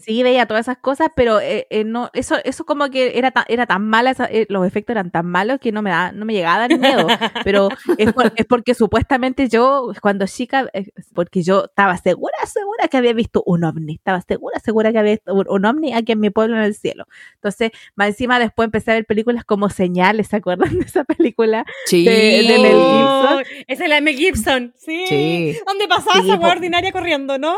[0.00, 3.44] Sí, veía todas esas cosas, pero eh, eh, no, eso, eso como que era tan,
[3.48, 6.24] era tan mala, esa- eh, los efectos eran tan malos que no me da, no
[6.24, 7.06] me llegaba a dar miedo.
[7.44, 12.88] Pero es, por- es porque supuestamente yo, cuando chica, eh, porque yo estaba segura, segura
[12.88, 16.12] que había visto un ovni, estaba segura, segura que había visto un, un ovni aquí
[16.12, 17.06] en mi pueblo en el cielo.
[17.34, 21.64] Entonces, más encima después empecé a ver películas como Señales, ¿se acuerdan de esa película?
[21.86, 22.04] Sí.
[22.04, 23.44] de- de Mel Gibson.
[23.66, 24.74] Esa es la de Mel Gibson.
[24.76, 25.04] Sí.
[25.08, 25.58] Sí.
[25.66, 26.44] ¿Dónde pasaba Sí, esa po.
[26.44, 27.54] hueá ordinaria corriendo, no?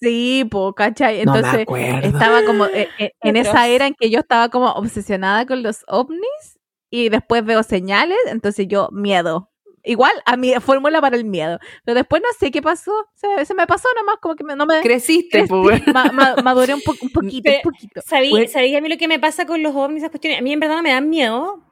[0.00, 1.24] Sí, po, ¿cachai?
[1.24, 2.06] No me Entonces acuerdo.
[2.06, 5.84] estaba como eh, eh, en esa era en que yo estaba como obsesionada con los
[5.88, 6.58] ovnis
[6.90, 9.50] y después veo señales, entonces yo miedo.
[9.86, 11.58] Igual a mi fórmula para el miedo.
[11.84, 12.90] Pero después no sé qué pasó.
[13.16, 14.80] Se, se me pasó nomás, como que me- no me...
[14.80, 18.00] Creciste, crecí, ma- ma- maduré un, po- un poquito, Pero- un poquito.
[18.06, 18.48] ¿Sabí, Bueno.
[18.50, 20.38] sabí a mí lo que me pasa con los ovnis, esas cuestiones?
[20.38, 21.62] A mí en verdad no me dan miedo,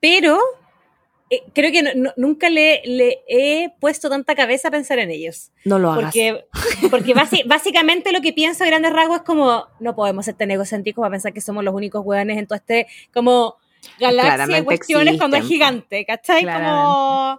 [0.00, 0.40] pero
[1.30, 5.10] eh, creo que no- no- nunca le, le he puesto tanta cabeza a pensar en
[5.10, 5.52] ellos.
[5.64, 6.04] No lo hagas.
[6.06, 6.44] Porque,
[6.90, 7.14] porque
[7.46, 11.12] básicamente lo que pienso a grandes rasgos es como, no podemos ser tan egocéntricos para
[11.12, 13.56] pensar que somos los únicos hueones en todo este, como,
[13.98, 16.44] galaxia de Claramente cuestiones cuando es gigante, ¿cachai?
[16.44, 17.38] Como...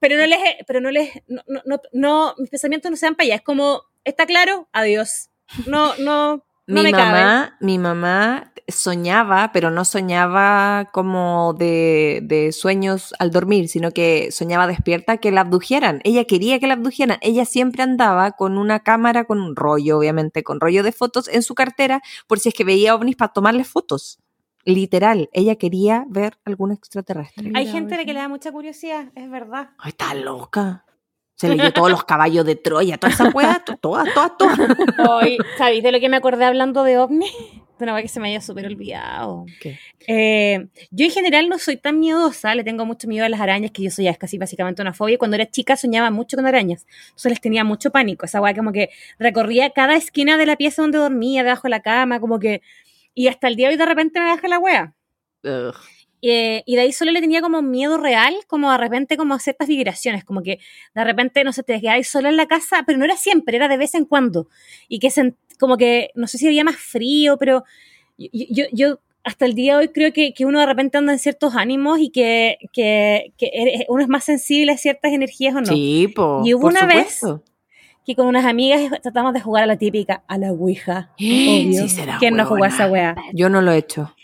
[0.00, 3.24] Pero no les, pero no les, no, no, no, no, mis pensamientos no sean para
[3.26, 5.30] allá, es como, está claro, adiós.
[5.66, 13.14] No, no, no mi mamá, mi mamá soñaba, pero no soñaba como de, de sueños
[13.18, 16.00] al dormir, sino que soñaba despierta que la abdujeran.
[16.04, 17.18] Ella quería que la abdujeran.
[17.20, 21.42] Ella siempre andaba con una cámara, con un rollo, obviamente, con rollo de fotos en
[21.42, 24.18] su cartera, por si es que veía ovnis para tomarle fotos.
[24.64, 27.50] Literal, ella quería ver algún extraterrestre.
[27.54, 29.70] Hay Mira, gente a la que le da mucha curiosidad, es verdad.
[29.76, 30.83] Ay, está loca.
[31.48, 34.58] Se leyó todos los caballos de Troya, todas esas weas, to- todas, todas, todas.
[35.08, 37.26] Hoy, ¿sabéis de lo que me acordé hablando de ovni?
[37.78, 39.46] De una vez que se me haya súper olvidado.
[39.60, 39.78] ¿Qué?
[40.06, 43.72] Eh, yo en general no soy tan miedosa, le tengo mucho miedo a las arañas,
[43.72, 45.18] que yo soy ya es casi básicamente una fobia.
[45.18, 48.26] Cuando era chica soñaba mucho con arañas, entonces les tenía mucho pánico.
[48.26, 51.80] Esa weá como que recorría cada esquina de la pieza donde dormía, debajo de la
[51.82, 52.62] cama, como que...
[53.12, 54.94] Y hasta el día de hoy de repente me bajé la wea.
[55.42, 55.74] Ugh.
[56.26, 59.38] Eh, y de ahí solo le tenía como miedo real, como de repente como a
[59.38, 60.58] ciertas vibraciones, como que
[60.94, 63.68] de repente, no sé, te quedabas sola en la casa, pero no era siempre, era
[63.68, 64.48] de vez en cuando.
[64.88, 67.64] Y que sen- como que, no sé si había más frío, pero
[68.16, 71.12] yo, yo, yo hasta el día de hoy creo que, que uno de repente anda
[71.12, 75.54] en ciertos ánimos y que, que, que eres- uno es más sensible a ciertas energías
[75.54, 75.66] o no.
[75.66, 77.44] Sí, po, Y hubo por una vez- supuesto.
[78.06, 81.10] Que con unas amigas tratamos de jugar a la típica, a la Ouija.
[81.18, 81.82] Obvio.
[81.82, 83.14] Sí será ¿Quién no jugó a esa wea?
[83.32, 84.14] Yo no lo he hecho.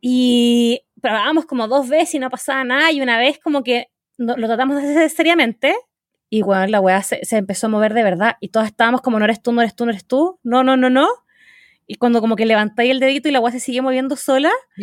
[0.00, 2.92] Y probábamos como dos veces y no pasaba nada.
[2.92, 3.88] Y una vez como que
[4.18, 5.74] no- lo tratamos de hacer seriamente.
[6.28, 8.36] Y bueno, la weá se, se empezó a mover de verdad.
[8.40, 10.38] Y todas estábamos como, no eres tú, no eres tú, no eres tú.
[10.44, 11.08] No, no, no, no.
[11.86, 14.52] Y cuando como que levantáis el dedito y la weá se sigue moviendo sola.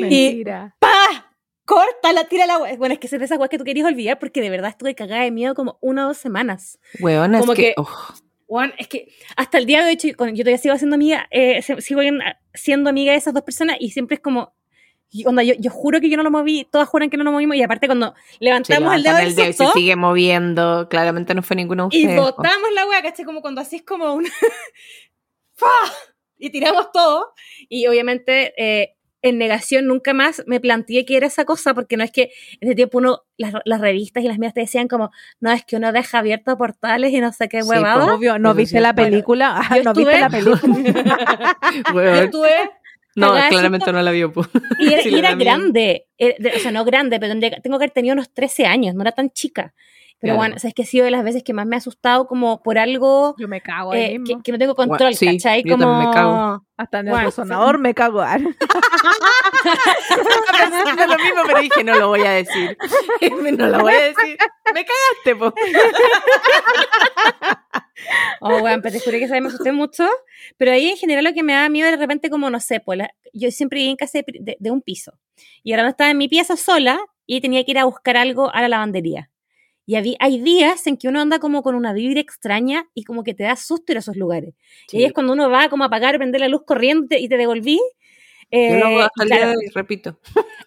[0.00, 0.76] Mentira.
[0.78, 1.26] ¡Pah!
[1.64, 2.76] Córtala, tira la weá.
[2.76, 4.94] Bueno, es que es de esas weas que tú querías olvidar porque de verdad estuve
[4.94, 6.78] cagada de miedo como una o dos semanas.
[7.00, 7.88] Weona, es Como que, que- ugh,
[8.46, 12.02] Juan, es que hasta el día de hoy, yo, todavía sigo siendo amiga, eh, sigo
[12.02, 12.20] en-
[12.52, 14.52] siendo amiga de esas dos personas y siempre es como,
[15.10, 17.32] y onda, yo, yo juro que yo no lo moví, todas juran que no lo
[17.32, 20.88] movimos y aparte cuando levantamos el dedo levantan del el dedo y se sigue moviendo.
[20.88, 23.24] Claramente no fue ninguno de y botamos la wea, ¿cachai?
[23.24, 24.26] Como cuando así es como un...
[25.54, 25.66] ¡Fa!
[26.42, 27.34] y tiramos todo
[27.68, 32.04] y obviamente eh, en negación nunca más me planteé que era esa cosa porque no
[32.04, 35.10] es que en ese tiempo uno, las, las revistas y las mías te decían como,
[35.40, 38.06] no, es que uno deja abiertos portales y no sé qué Sí, huevada.
[38.06, 38.14] po.
[38.14, 38.82] Obvio, ¿no viste sí.
[38.82, 39.60] la Bueno, película?
[39.70, 41.58] Ah, ¿No viste la película?
[41.92, 42.70] Yo estuve
[43.16, 44.32] No, claramente no la vio.
[44.78, 47.84] Y era, Sí, y era grande, era- de- o sea, no grande, pero tengo que
[47.84, 49.74] haber tenido unos 13 años, no era tan chica.
[50.20, 50.36] Pero Claro.
[50.38, 52.26] bueno, o sea, es que ha sido de las veces que más me ha asustado
[52.26, 54.42] como por algo Yo me cago eh, ahí que, mismo.
[54.42, 55.62] que no tengo control, sí, ¿cachai?
[55.64, 55.98] yo Como...
[55.98, 56.62] me cago.
[56.76, 58.20] Hasta en el Bueno, resonador me cago.
[58.20, 58.36] ah.
[60.58, 62.76] Pensando lo mismo, pero dije, no lo voy a decir.
[63.58, 64.36] No lo voy a decir.
[64.74, 65.54] Me cagaste, po.
[68.40, 70.08] Oh, bueno, pero te juro que esa vez me asusté mucho.
[70.56, 72.96] Pero ahí en general lo que me da miedo de repente como, no sé, pues
[72.98, 75.12] la- yo siempre viví en casa de, de- de un piso.
[75.62, 78.62] Y ahora estaba en mi pieza sola y tenía que ir a buscar algo a
[78.62, 79.30] la lavandería.
[79.98, 83.34] Y hay días en que uno anda como con una vibra extraña y como que
[83.34, 84.54] te da susto ir a esos lugares.
[84.92, 87.36] Y ahí es cuando uno va como a apagar, prender la luz corriente y te
[87.36, 87.80] devolví.
[88.52, 90.20] Yo hago Eh, hasta el claro, de repito.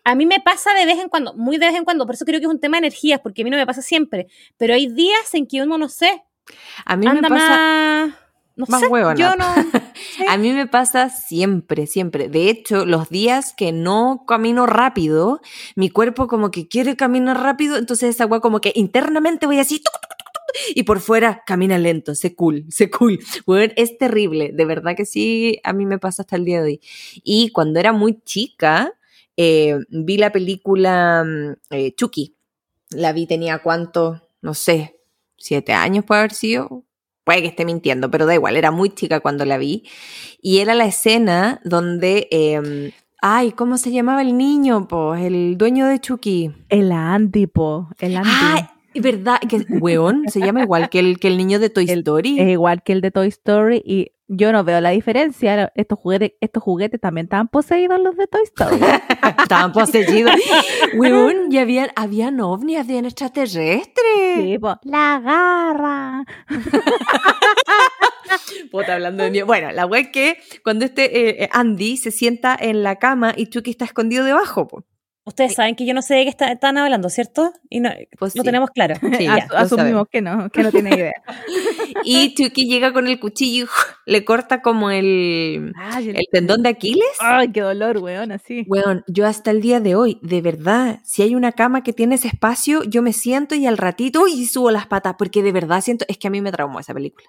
[0.04, 2.26] a mí me pasa de vez en cuando, muy de vez en cuando, por eso
[2.26, 4.28] creo que es un tema de energías, porque a mí no me pasa siempre.
[4.58, 6.22] Pero hay días en que uno, no sé,
[6.86, 7.48] A mí me anda pasa...
[7.50, 8.16] más...
[8.56, 9.16] No más sé, huevona.
[9.16, 9.46] yo no...
[10.30, 12.30] A mí me pasa siempre, siempre.
[12.30, 15.42] De hecho, los días que no camino rápido,
[15.76, 19.80] mi cuerpo como que quiere caminar rápido, entonces esa agua como que internamente voy así,
[19.80, 23.20] tuc, tuc, tuc, tuc, y por fuera camina lento, sé cool, sé cool.
[23.46, 26.74] Bueno, es terrible, de verdad que sí, a mí me pasa hasta el día de
[26.74, 26.82] hoy.
[27.24, 28.94] Y cuando era muy chica,
[29.36, 32.36] eh, vi la película mm, eh, Chucky.
[32.92, 35.00] La vi, tenía cuánto, no sé,
[35.38, 36.84] siete años puede haber sido,
[37.24, 39.84] puede que esté mintiendo, pero da igual, era muy chica cuando la vi.
[40.42, 44.88] Y era la escena donde, eh, ay, ¿cómo se llamaba el niño?
[44.88, 46.52] Pues el dueño de Chucky.
[46.70, 47.90] El Andy, po.
[48.00, 48.18] El.
[48.18, 48.66] Ay,
[48.96, 49.40] ¿verdad?
[49.48, 52.40] Que, weón, se llama igual que el, que el niño de Toy El- Story.
[52.40, 55.72] Es igual que el de Toy Story y yo no veo la diferencia.
[55.76, 58.80] Estos juguetes, estos juguetes también estaban poseídos los de Toy Story.
[59.44, 60.32] Estaban poseídos.
[60.96, 63.94] weón, y habían, habían ovnis, habían extraterrestres.
[64.38, 64.80] Sí, po.
[64.84, 66.24] La garra.
[68.72, 69.46] Puta, hablando de miedo.
[69.46, 73.48] Bueno, la wea es que cuando este eh, Andy se sienta en la cama y
[73.48, 74.86] Chucky está escondido debajo, po.
[75.26, 77.54] Ustedes saben que yo no sé de qué está- están hablando, ¿cierto?
[77.70, 78.46] Y no, Pues lo sí.
[78.46, 78.96] tenemos claro.
[79.18, 81.14] Sí, ya, lo asumimos que no, que no tiene idea.
[82.04, 83.68] Y Chucky llega con el cuchillo
[84.06, 87.08] le corta como el, Ay, el- tendón de Aquiles.
[87.20, 88.66] Ay, qué dolor, weón, así.
[88.68, 92.16] Weón, yo hasta el día de hoy, de verdad, si hay una cama que tiene
[92.16, 95.80] ese espacio, yo me siento y al ratito y subo las patas, porque de verdad
[95.82, 97.28] siento, es que a mí me traumó esa película.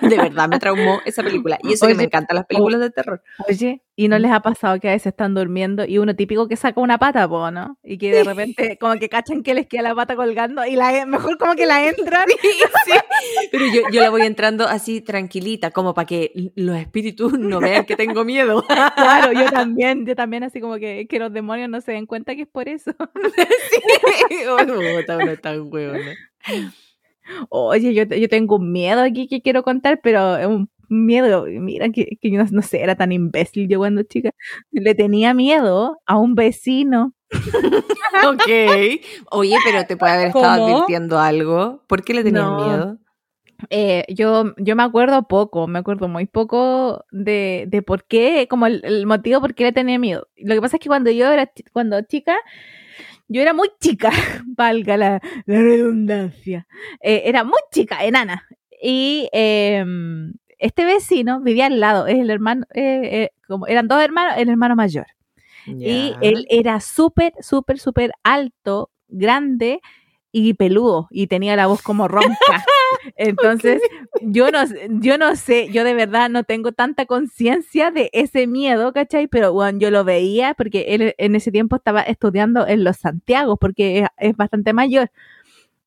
[0.00, 1.58] de verdad me traumó esa película.
[1.62, 3.22] Y eso que me encantan las películas de terror.
[3.48, 6.56] Oye, ¿y no les ha pasado que a veces están durmiendo y uno típico que
[6.56, 7.78] saca una pata, po, ¿no?
[7.82, 11.06] Y que de repente como que cachan que les queda la pata colgando y la
[11.06, 12.26] mejor como que la entran.
[12.84, 12.92] Sí,
[13.52, 17.84] pero yo, yo la voy entrando así tranquilita, como para que los espíritus no vean
[17.84, 18.64] que tengo miedo.
[18.98, 22.34] Claro, yo también, yo también así como que, que los demonios no se den cuenta
[22.34, 22.92] que es por eso.
[27.50, 27.68] Oh.
[27.68, 31.90] Oye, yo, yo tengo un miedo aquí que quiero contar, pero es un miedo, mira,
[31.90, 34.30] que, que yo no, no sé, era tan imbécil yo cuando chica.
[34.70, 37.14] Le tenía miedo a un vecino.
[38.26, 38.48] Ok.
[39.30, 40.76] Oye, pero te puede haber estado ¿Cómo?
[40.76, 41.82] advirtiendo algo.
[41.86, 42.56] ¿Por qué le tenías No.
[42.56, 42.98] miedo?
[43.70, 48.66] Eh, yo, yo me acuerdo poco, me acuerdo muy poco de, de por qué, como
[48.66, 50.28] el, el motivo por qué le tenía miedo.
[50.36, 52.36] Lo que pasa es que cuando yo era cuando chica,
[53.26, 54.10] yo era muy chica,
[54.46, 56.66] valga la, la redundancia.
[57.00, 58.46] Eh, era muy chica, enana.
[58.80, 59.84] Y eh,
[60.58, 64.48] este vecino vivía al lado, es el hermano, eh, eh, como eran dos hermanos, el
[64.50, 65.06] hermano mayor.
[65.66, 69.80] Y él era súper, súper, súper alto, grande
[70.30, 72.26] y peludo y tenía la voz como ronca.
[73.16, 73.80] Entonces,
[74.20, 74.60] yo no,
[75.00, 79.26] yo no sé, yo de verdad no tengo tanta conciencia de ese miedo, ¿cachai?
[79.26, 83.56] Pero bueno, yo lo veía porque él en ese tiempo estaba estudiando en los Santiago,
[83.56, 85.10] porque es, es bastante mayor.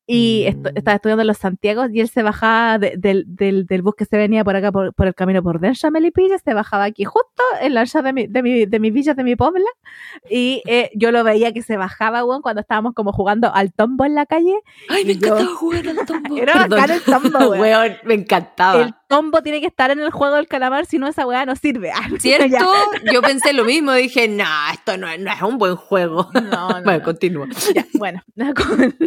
[0.06, 0.76] Y esto- Mm.
[0.78, 4.04] estaba estudiando en los Santiago y él se bajaba de- del, del, del bus que
[4.04, 7.42] se venía por acá, por, por el camino por Dencha, Melipilla, se bajaba aquí justo
[7.60, 9.64] en la entrada de mi, de mi, de mi villa, de mi puebla.
[10.28, 14.04] Y eh, yo lo veía que se bajaba, weón, cuando estábamos como jugando al tombo
[14.04, 14.54] en la calle.
[14.88, 16.36] Ay, me yo- encantaba jugar al tombo.
[16.42, 17.60] Era bacán el tombo, weón.
[17.60, 18.82] Weón, me encantaba.
[18.82, 21.56] El tombo tiene que estar en el juego del calamar, si no esa weá no
[21.56, 21.90] sirve.
[22.02, 22.66] Ah, ¿Cierto?
[23.12, 26.28] Yo pensé lo mismo, dije, no, esto no, es- no es un buen juego.
[26.34, 27.02] No, no, bueno, no.
[27.04, 27.46] continúa.
[27.74, 28.52] Ya, bueno, la,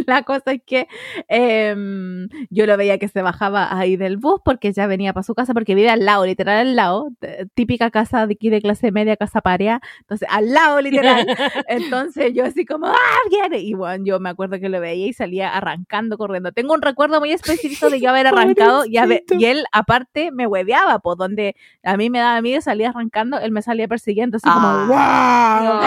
[0.05, 0.87] la cosa es que
[1.27, 5.33] em, yo lo veía que se bajaba ahí del bus porque ya venía para su
[5.35, 7.09] casa, porque vive al lado, literal al lado,
[7.53, 11.25] típica casa de aquí de clase media, casa paria, entonces al lado, literal.
[11.67, 12.95] Entonces yo así como, ¡ah,
[13.29, 13.59] viene!
[13.59, 16.51] Y bueno, yo me acuerdo que lo veía y salía arrancando, corriendo.
[16.51, 19.94] Tengo un recuerdo muy específico de yo haber arrancado y, haber- y él aparte
[20.31, 24.37] me hueveaba, pues donde a mí me daba miedo, salía arrancando, él me salía persiguiendo
[24.37, 25.85] así como, Ah.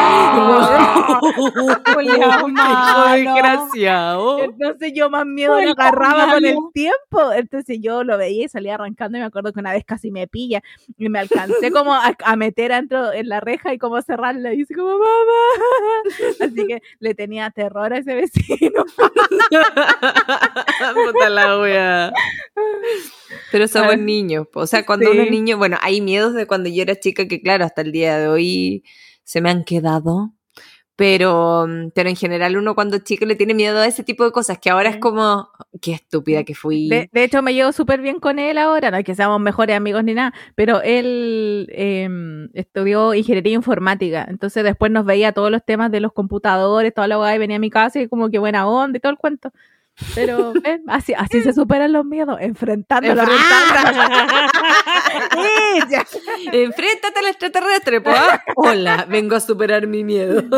[2.03, 3.13] Hijo mano.
[3.13, 4.43] desgraciado.
[4.43, 7.33] Entonces yo más miedo le agarraba con el tiempo.
[7.35, 10.27] Entonces yo lo veía y salía arrancando y me acuerdo que una vez casi me
[10.27, 10.63] pilla
[10.97, 14.63] y me alcancé como a, a meter adentro en la reja y como cerrarla y
[14.63, 15.09] así como mamá.
[16.41, 18.85] Así que le tenía terror a ese vecino.
[20.95, 22.13] Puta la wea.
[23.53, 24.47] Pero somos Niños.
[24.55, 25.33] O sea, cuando uno es sí.
[25.35, 28.29] niño, bueno, hay miedos de cuando yo era chica que, claro, hasta el día de
[28.29, 28.85] hoy
[29.25, 30.33] se me han quedado.
[30.97, 34.33] Pero, mm, pero en general uno cuando chico le tiene miedo a ese tipo de
[34.33, 35.01] cosas, que ahora es Sí.
[35.01, 35.49] como,
[35.81, 36.89] qué estúpida que fui.
[36.89, 38.91] De, de hecho, me llevo súper bien con él ahora.
[38.91, 44.27] No es que seamos mejores amigos ni nada, pero él em, estudió ingeniería informática.
[44.29, 47.61] Entonces, después nos veía todos los temas de los computadores, toda la y venía a
[47.61, 49.53] mi casa y como que buena onda y todo el cuento.
[50.15, 53.29] Pero ven, así, así se superan los miedos, enfrentándolos.
[55.75, 56.07] ¡Ella!
[56.53, 58.11] Enfréntate al extraterrestre, po.
[58.11, 58.43] ¿ah?
[58.57, 60.43] Hola, vengo a superar mi miedo.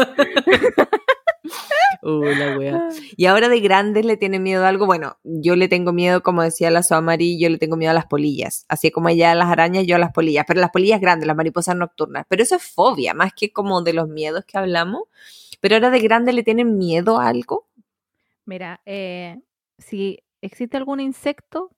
[2.02, 2.88] Uh, la wea.
[3.16, 4.86] Y ahora de grandes le tiene miedo a algo.
[4.86, 8.06] Bueno, yo le tengo miedo, como decía la Soamari, yo le tengo miedo a las
[8.06, 8.64] polillas.
[8.68, 10.44] Así como ella a las arañas, yo a las polillas.
[10.46, 12.24] Pero las polillas grandes, las mariposas nocturnas.
[12.28, 15.02] Pero eso es fobia, más que como de los miedos que hablamos.
[15.60, 17.66] Pero ahora de grande le tienen miedo a algo.
[18.50, 19.38] Mira, eh,
[19.78, 21.70] si existe algún insecto,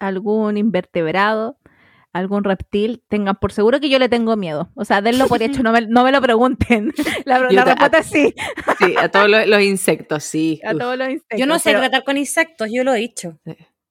[0.00, 1.58] algún invertebrado,
[2.14, 4.70] algún reptil, tengan por seguro que yo le tengo miedo.
[4.76, 6.94] O sea, denlo por hecho, no me, no me lo pregunten.
[7.26, 8.34] La, la respuesta es sí,
[8.78, 10.58] Sí, a todos los, los insectos, sí.
[10.64, 11.38] a Uf, todos los insectos.
[11.38, 13.38] Yo no sé pero- tratar con insectos, yo lo he dicho.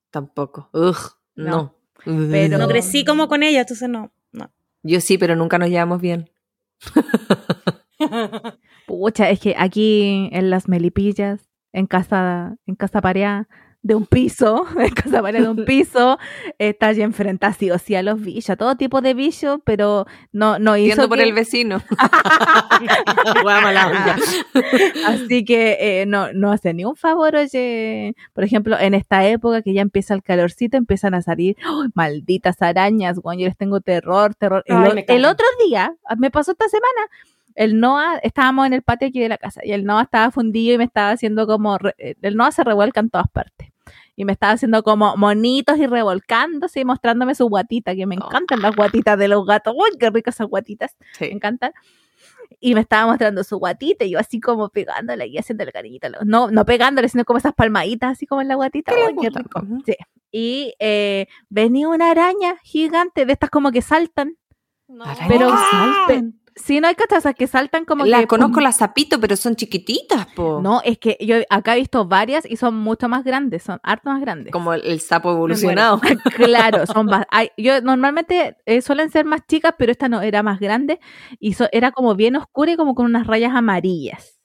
[0.09, 0.71] tampoco.
[0.73, 0.97] Ugh,
[1.35, 1.75] no.
[2.07, 4.11] No, pero- No crecí como con ellos, entonces no.
[4.31, 4.51] no.
[4.81, 6.31] Yo sí, pero nunca nos llevamos bien.
[8.87, 13.47] Pucha, es que aquí en las Melipillas, en casa, en casa pareada,
[13.81, 14.65] de un piso,
[15.05, 16.17] esa pared de un piso,
[16.57, 20.57] está ya enfrentada sí o sí a los bichos, todo tipo de bichos, pero no,
[20.57, 21.83] no hizo Viendo por que- el vecino.
[25.07, 28.15] Así que eh, no, no hace ni un favor, oye.
[28.33, 32.61] Por ejemplo, en esta época que ya empieza el calorcito, empiezan a salir ¡ay, malditas
[32.61, 34.63] arañas, güey, yo les tengo terror, terror.
[34.65, 35.25] El, Ay, el cagan.
[35.25, 37.07] otro día, ah, me pasó esta semana,
[37.55, 40.75] el Noah, estábamos en el patio aquí de la casa y el Noah estaba fundido
[40.75, 43.69] y me estaba haciendo como, eh, el Noah se revuelca en todas partes.
[44.17, 48.25] Y me estaba haciendo como monitos y revolcándose y mostrándome su guatita, que me Oh.
[48.27, 49.73] encantan las guatitas de los gatos.
[49.75, 50.95] ¡Uy, qué ricas esas guatitas!
[51.19, 51.71] me encantan.
[52.61, 56.07] Y me estaba mostrando su guatita y yo así como pegándole y haciéndole cariñito.
[56.25, 58.93] No, no pegándole, sino como esas palmaditas así como en la guatita.
[59.85, 59.97] ¿Qué.
[60.31, 64.37] Y eh, venía una araña gigante de estas como que saltan.
[65.27, 66.39] Pero- saltan.
[66.57, 68.27] Sí, no hay cachazas que saltan como Las que...
[68.27, 70.61] conozco las zapito, pero son chiquititas, po.
[70.63, 74.09] No, es que yo acá he visto varias y son mucho más grandes, son harto
[74.09, 74.53] más grandes.
[74.53, 75.99] Como el, el sapo evolucionado.
[76.35, 80.59] Claro, son hay- yo normalmente eh, suelen ser más chicas, pero esta no era más
[80.61, 80.99] grande
[81.39, 84.39] y so- era como bien oscura y como con unas rayas amarillas.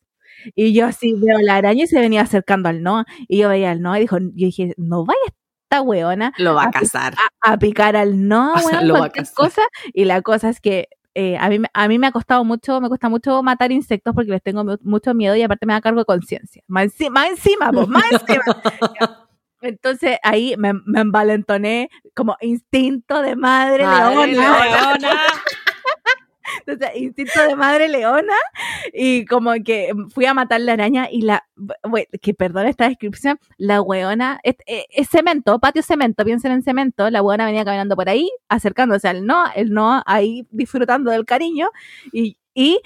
[0.57, 3.71] Y yo así veo la araña y se venía acercando al Noah y yo veía
[3.71, 5.19] al Noah y dijo, yo dije, no vaya
[5.65, 7.15] esta weona Lo va a pues, cazar.
[7.45, 9.35] a, a picar al Noah, weón, lo va a cazar.
[9.37, 9.63] cosa.
[9.93, 12.81] Y la cosa es que eh, a, mí, me- a mí me ha costado mucho,
[12.81, 15.81] me cuesta mucho matar insectos porque les tengo mu- mucho miedo y aparte me da
[15.81, 16.63] cargo de conciencia.
[16.69, 18.45] Más, enci- más encima, pues, más encima.
[19.63, 24.65] Entonces ahí me, me envalentoné como instinto de madre, Madre leona.
[24.65, 25.21] Leona.
[26.67, 28.35] Entonces, instinto de madre leona.
[28.93, 31.45] Y como que fui a matar la araña y la.
[31.89, 33.39] we- Que perdón esta descripción.
[33.59, 34.41] La weona.
[34.43, 37.11] Es, es- es cemento, patio cemento, piensen en cemento.
[37.11, 41.69] La weona venía caminando por ahí, acercándose al no, el no ahí disfrutando del cariño.
[42.13, 42.81] Y, y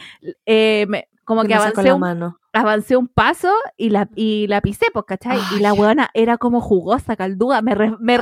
[0.47, 2.39] eh, me- como que sacó avancé un, mano.
[2.53, 5.39] avancé un paso y la, y la pisé, pues, ¿cachai?
[5.57, 5.79] Y la Ay.
[5.79, 7.63] weona era como jugosa, calduda.
[7.63, 8.19] Me, re- me Ah.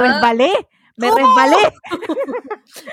[0.97, 1.17] Me ¡Oh!
[1.17, 1.57] resbalé.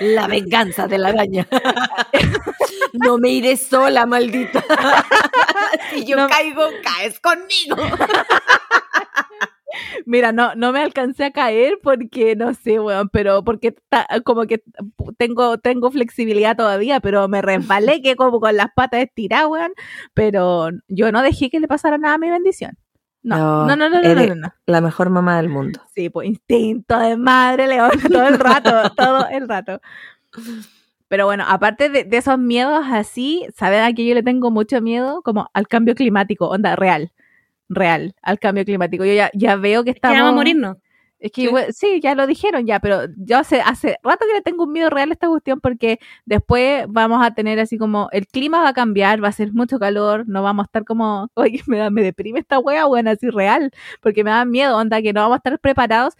[0.00, 1.46] La venganza de la araña.
[2.92, 4.62] no me iré sola, maldita.
[5.90, 7.76] si yo No- caigo, caes conmigo.
[10.04, 14.46] Mira, no, no me alcancé a caer porque, no sé, weón, pero porque ta- como
[14.46, 14.62] que
[15.16, 19.72] tengo, tengo flexibilidad todavía, pero me resbalé, que como con las patas estiradas, weón,
[20.12, 22.76] pero yo no dejé que le pasara nada a mi bendición.
[23.22, 24.54] No, No, no, no, no, no, no, eres- no, no.
[24.66, 25.80] La mejor mamá del mundo.
[25.94, 29.80] Sí, pues instinto de madre leona todo el rato, todo el rato.
[31.08, 34.80] Pero bueno, aparte de, de esos miedos así, ¿saben a qué yo le tengo mucho
[34.80, 35.22] miedo?
[35.22, 37.12] Como al cambio climático, onda, real.
[37.68, 39.04] Real, al cambio climático.
[39.04, 40.18] Yo ya, ya veo que Que estamos...
[40.18, 40.76] vamos a morirnos.
[41.20, 41.46] Es que Sí.
[41.48, 44.72] igual- sí, ya lo dijeron ya, pero yo hace, hace rato que le tengo un
[44.72, 48.70] miedo real a esta cuestión porque después vamos a tener así como el clima va
[48.70, 51.90] a cambiar, va a ser mucho calor, no vamos a estar como, oye, me, da,
[51.90, 55.34] me deprime esta wea, bueno, así real, porque me da miedo, onda, que no vamos
[55.36, 56.14] a estar preparados.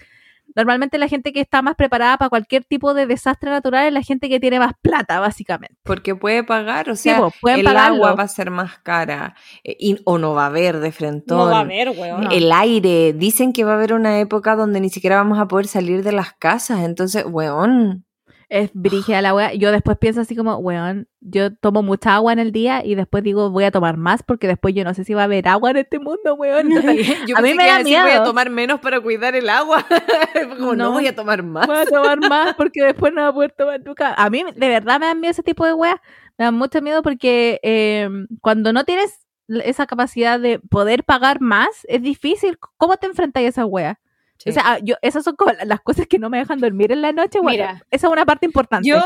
[0.56, 4.02] Normalmente la gente que está más preparada para cualquier tipo de desastre natural es la
[4.02, 5.76] gente que tiene más plata, básicamente.
[5.84, 7.96] Porque puede pagar, o Sí, sea, pueden el pagarlo.
[8.04, 9.34] agua va a ser más cara
[9.64, 11.34] eh, y- o no va a haber de frente.
[11.34, 12.22] No va a haber, weón.
[12.24, 12.30] No.
[12.30, 15.66] El aire, dicen que va a haber una época donde ni siquiera vamos a poder
[15.66, 18.04] salir de las casas, entonces, weón,
[18.52, 19.54] Es brígida la wea.
[19.54, 23.22] Yo después pienso así como, weón, yo tomo mucha agua en el día y después
[23.22, 25.70] digo, voy a tomar más porque después yo no sé si va a haber agua
[25.70, 26.68] en este mundo, weón.
[27.28, 28.24] yo A mí me da decir, voy a miedo.
[28.24, 29.86] tomar menos para cuidar el agua.
[30.58, 30.90] Como no, No.
[30.92, 31.64] voy a tomar más.
[31.68, 34.14] voy a tomar más porque después no voy a poder tomar nunca.
[34.14, 35.96] A mí de verdad me dan miedo ese tipo de weas.
[36.36, 38.08] Me dan mucho miedo porque eh,
[38.40, 42.58] cuando no tienes esa capacidad de poder pagar más, es difícil.
[42.78, 44.00] ¿Cómo te enfrentas a esa wea?
[44.42, 44.50] Sí.
[44.50, 47.02] O sea, ah, yo, esas son como las cosas que no me dejan dormir en
[47.02, 47.38] la noche.
[47.40, 47.86] Bueno, Mira.
[47.90, 48.88] esa es una parte importante.
[48.88, 48.98] Yo,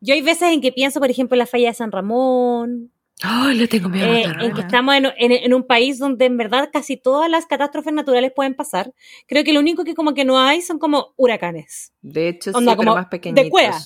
[0.00, 2.90] yo hay veces en que pienso, por ejemplo, en la falla de San Ramón,
[3.22, 4.06] Ay, le tengo miedo.
[4.10, 7.30] a eh, en que estamos en, en- en un país donde en verdad casi todas
[7.30, 8.92] las catástrofes naturales pueden pasar.
[9.26, 11.92] Creo que lo único que como que no hay son como huracanes.
[12.02, 13.44] De hecho, onda, sí, pero como más pequeñitos.
[13.44, 13.78] de cueva.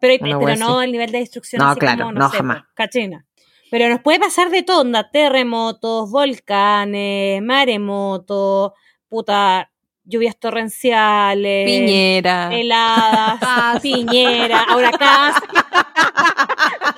[0.00, 0.84] Pero, no así.
[0.86, 2.64] el nivel de destrucción No, así claro, como, no, sé, jamás.
[2.74, 3.24] Cachina.
[3.70, 8.72] Pero nos puede pasar de todo, onda, terremotos, volcanes, maremotos,
[9.08, 9.70] puta,
[10.04, 12.50] lluvias torrenciales, Piñera.
[12.54, 15.36] heladas, piñera, huracanes.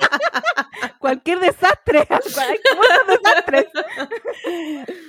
[0.99, 1.99] Cualquier desastre.
[2.09, 3.65] Muchos desastres.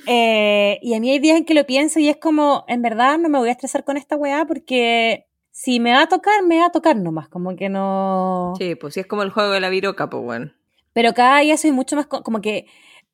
[0.07, 3.18] Eh, y a mí hay días en que lo pienso y es como, en verdad
[3.18, 6.59] no me voy a estresar con esta weá porque si me va a tocar, me
[6.61, 8.55] va a tocar nomás, como que no...
[8.59, 10.53] Sí, pues sí es como el juego de la viroca, pues bueno.
[10.92, 12.66] Pero cada día soy mucho más, co- como que...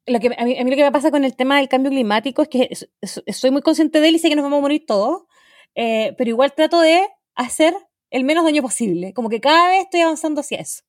[0.07, 1.91] Lo que a, mí, a mí lo que me pasa con el tema del cambio
[1.91, 4.59] climático es que es- es- soy muy consciente de él y sé que nos vamos
[4.59, 5.23] a morir todos,
[5.75, 7.75] eh, pero igual trato de hacer
[8.11, 9.13] el menos daño posible.
[9.15, 10.83] Como que cada vez estoy avanzando hacia eso.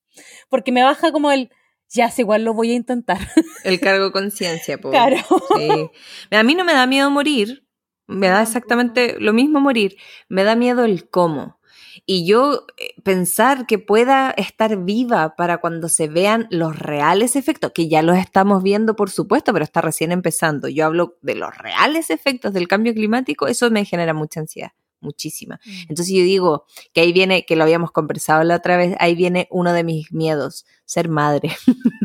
[0.50, 1.50] Porque me baja como el,
[1.90, 3.18] ya sé, igual lo voy a intentar.
[3.64, 4.92] El cargo conciencia, pues.
[4.92, 5.18] Claro.
[5.58, 5.90] Sí.
[6.36, 7.64] A mí no me da miedo morir,
[8.08, 9.96] Me da exactamente lo mismo morir.
[10.30, 11.60] Me da miedo el cómo.
[12.06, 17.72] Y yo eh, pensar que pueda estar viva para cuando se vean los reales efectos,
[17.74, 20.68] que ya los estamos viendo por supuesto, pero está recién empezando.
[20.68, 24.72] Yo hablo de los reales efectos del cambio climático, eso me genera mucha ansiedad
[25.06, 25.60] muchísima.
[25.64, 25.82] Mm.
[25.90, 29.48] Entonces yo digo que ahí viene, que lo habíamos conversado la otra vez, ahí viene
[29.52, 31.56] uno de mis miedos, ser madre.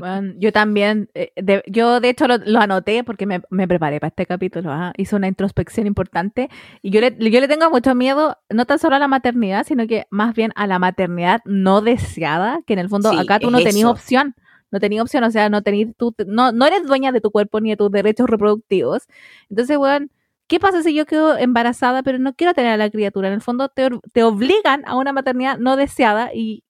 [0.00, 4.00] Bueno, yo también, eh, de- yo de hecho lo, lo anoté porque me, me preparé
[4.00, 6.48] para este capítulo, ah, hice una introspección importante
[6.82, 9.86] y yo le, yo le tengo mucho miedo, no tan solo a la maternidad, sino
[9.86, 13.50] que más bien a la maternidad no deseada, que en el fondo Sí, acá tú
[13.50, 13.90] no tenías eso.
[13.90, 14.34] opción,
[14.70, 17.60] no tenías opción, o sea, no tenías, tú, no, no eres dueña de tu cuerpo
[17.60, 19.06] ni de tus derechos reproductivos.
[19.50, 20.06] Entonces, bueno,
[20.46, 23.28] ¿qué pasa si yo quedo embarazada pero no quiero tener a la criatura?
[23.28, 26.64] En el fondo te, te obligan a una maternidad no deseada y,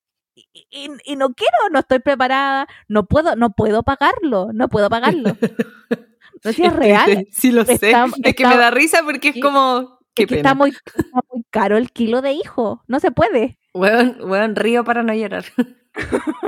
[0.70, 5.36] y, no quiero, no estoy preparada, no puedo, no puedo pagarlo, no puedo pagarlo.
[6.42, 7.26] No sé si es real.
[7.30, 7.74] Sí, lo sé.
[7.74, 9.98] Es que está- me da risa porque es como...
[10.14, 10.48] Qué Es que pena.
[10.48, 12.82] está muy, está muy caro el kilo de hijo.
[12.88, 13.58] No se puede.
[13.74, 15.44] Weón, río para no llorar.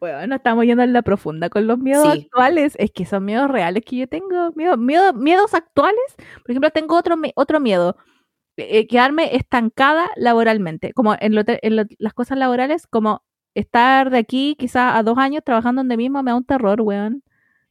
[0.00, 2.22] Bueno, no estamos yendo en la profunda con los miedos Sí.
[2.24, 2.74] actuales.
[2.78, 4.50] Es que son miedos reales que yo tengo.
[4.56, 6.00] Miedo, miedo- miedos actuales.
[6.42, 7.96] Por ejemplo, tengo otro, otro miedo.
[8.60, 10.92] Eh, quedarme estancada laboralmente.
[10.92, 13.22] Como en, lo en lo- las cosas laborales, como
[13.54, 17.22] estar de aquí quizás a dos años trabajando donde mismo me da un terror, weón.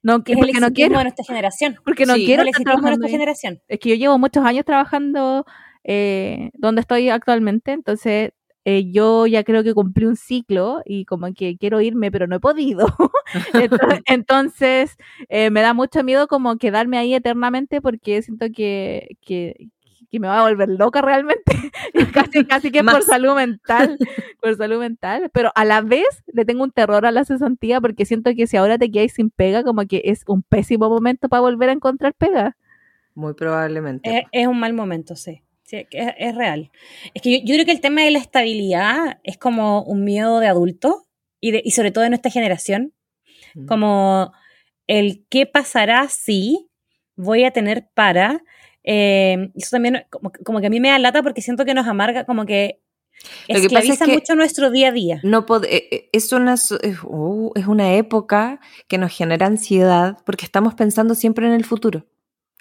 [0.01, 1.77] No, Que es el no quiero, de nuestra generación.
[1.85, 3.11] porque no Sí, quiero el estar exitismo de trabajando nuestra ahí.
[3.13, 3.61] generación.
[3.67, 5.45] Es que yo llevo muchos años trabajando
[5.83, 8.31] eh, donde estoy actualmente, entonces
[8.65, 12.35] eh, yo ya creo que cumplí un ciclo y como que quiero irme, pero no
[12.35, 12.87] he podido.
[13.53, 14.97] Entonces, entonces,
[15.29, 19.69] eh, me da mucho miedo como quedarme ahí eternamente porque siento que, que,
[20.09, 21.43] que me va a volver loca realmente.
[22.13, 23.97] casi, casi que por salud mental,
[24.41, 25.29] por salud mental.
[25.33, 28.57] Pero a la vez le tengo un terror a la cesantía porque siento que si
[28.57, 32.13] ahora te quedas sin pega, como que es un pésimo momento para volver a encontrar
[32.15, 32.57] pega.
[33.15, 34.17] Muy probablemente.
[34.19, 35.41] Es, es un mal momento, sí.
[35.63, 36.71] Sí, es, es real.
[37.13, 40.39] Es que yo, yo creo que el tema de la estabilidad es como un miedo
[40.39, 41.05] de adulto
[41.39, 42.93] y, de- y sobre todo de nuestra generación.
[43.53, 43.65] Mm.
[43.67, 44.31] Como
[44.87, 46.67] el qué pasará si
[47.15, 48.41] voy a tener para.
[48.91, 51.85] Eh, eso también como, como que a mí me da lata porque siento que nos
[51.87, 52.81] amarga, como que
[53.47, 55.19] Lo que es esclaviza que- mucho nuestro día a día.
[55.23, 56.55] No eh, eh, es, una,
[57.03, 62.07] uh, es una época que nos genera ansiedad porque estamos pensando siempre en el futuro.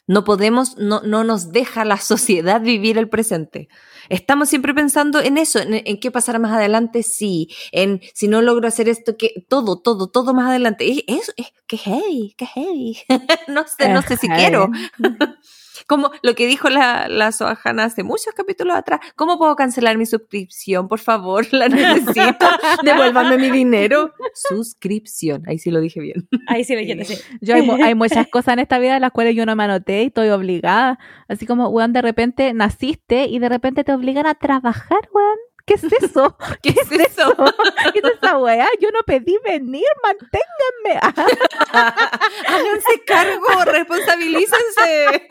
[0.06, 3.68] No podemos, no, no nos deja la sociedad vivir el presente.
[4.10, 8.40] Estamos siempre pensando en eso, en, en qué pasará más adelante, sí, en si no
[8.42, 10.90] logro hacer esto, que todo, todo, todo más adelante.
[10.90, 12.96] Es, es, es- qué heavy, qué heavy.
[13.48, 14.70] no sé, no sé si quiero.
[15.88, 19.00] Como lo que dijo la, la Soajana hace muchos capítulos atrás.
[19.16, 20.86] ¿Cómo puedo cancelar mi suscripción?
[20.86, 22.46] Por favor, la necesito.
[22.84, 24.12] Devuélvame mi dinero.
[24.34, 25.44] Suscripción.
[25.46, 26.28] Ahí sí lo dije bien.
[26.46, 27.16] Ahí sí lo entiendo, sí.
[27.40, 30.02] Yo hay, hay muchas cosas en esta vida de las cuales yo no me anoté
[30.02, 30.98] y estoy obligada.
[31.26, 35.47] Así como, weón, de repente naciste y de repente te obligan a trabajar, weón.
[35.68, 36.36] ¿Qué es eso?
[36.62, 37.34] ¿Qué es eso?
[37.92, 38.66] ¿Qué es esa weá?
[38.80, 41.00] Yo no pedí venir, manténganme.
[42.48, 45.26] Háganse cargo, responsabilícense.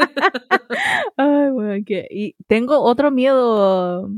[1.17, 2.07] Ay, weón, que...
[2.09, 4.09] Y tengo otro miedo.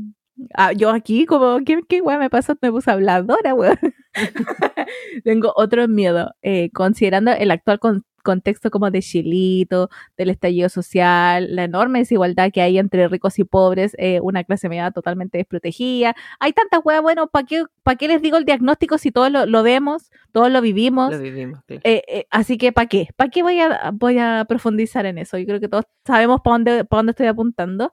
[0.54, 2.54] Ah, yo aquí, como, ¿qué, qué weá me pasó?
[2.60, 3.78] Me puse habladora, weón.
[5.24, 6.32] tengo otro miedo.
[6.42, 12.50] eh, considerando el actual con- contexto como de Chilito, del estallido social, la enorme desigualdad
[12.52, 16.14] que hay entre ricos y pobres, eh, una clase media totalmente desprotegida.
[16.38, 19.46] Hay tantas weas, bueno, ¿para qué, pa' qué les digo el diagnóstico si todos lo,
[19.46, 21.12] lo vemos, todos lo vivimos?
[21.12, 21.82] Lo vivimos, claro.
[21.84, 23.08] Eh, eh, así que, ¿para qué?
[23.16, 25.38] ¿Para qué voy a, voy a profundizar en eso?
[25.38, 27.90] Yo creo que todos sabemos para dónde, pa' dónde estoy apuntando.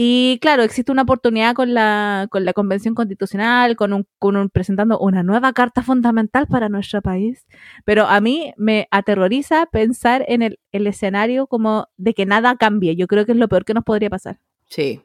[0.00, 4.48] Y claro, existe una oportunidad con la, con la Convención Constitucional, con un, con un
[4.48, 7.48] presentando una nueva carta fundamental para nuestro país.
[7.84, 12.94] Pero a mí me aterroriza pensar en el, el escenario como de que nada cambie.
[12.94, 14.38] Yo creo que es lo peor que nos podría pasar.
[14.68, 15.00] Sí.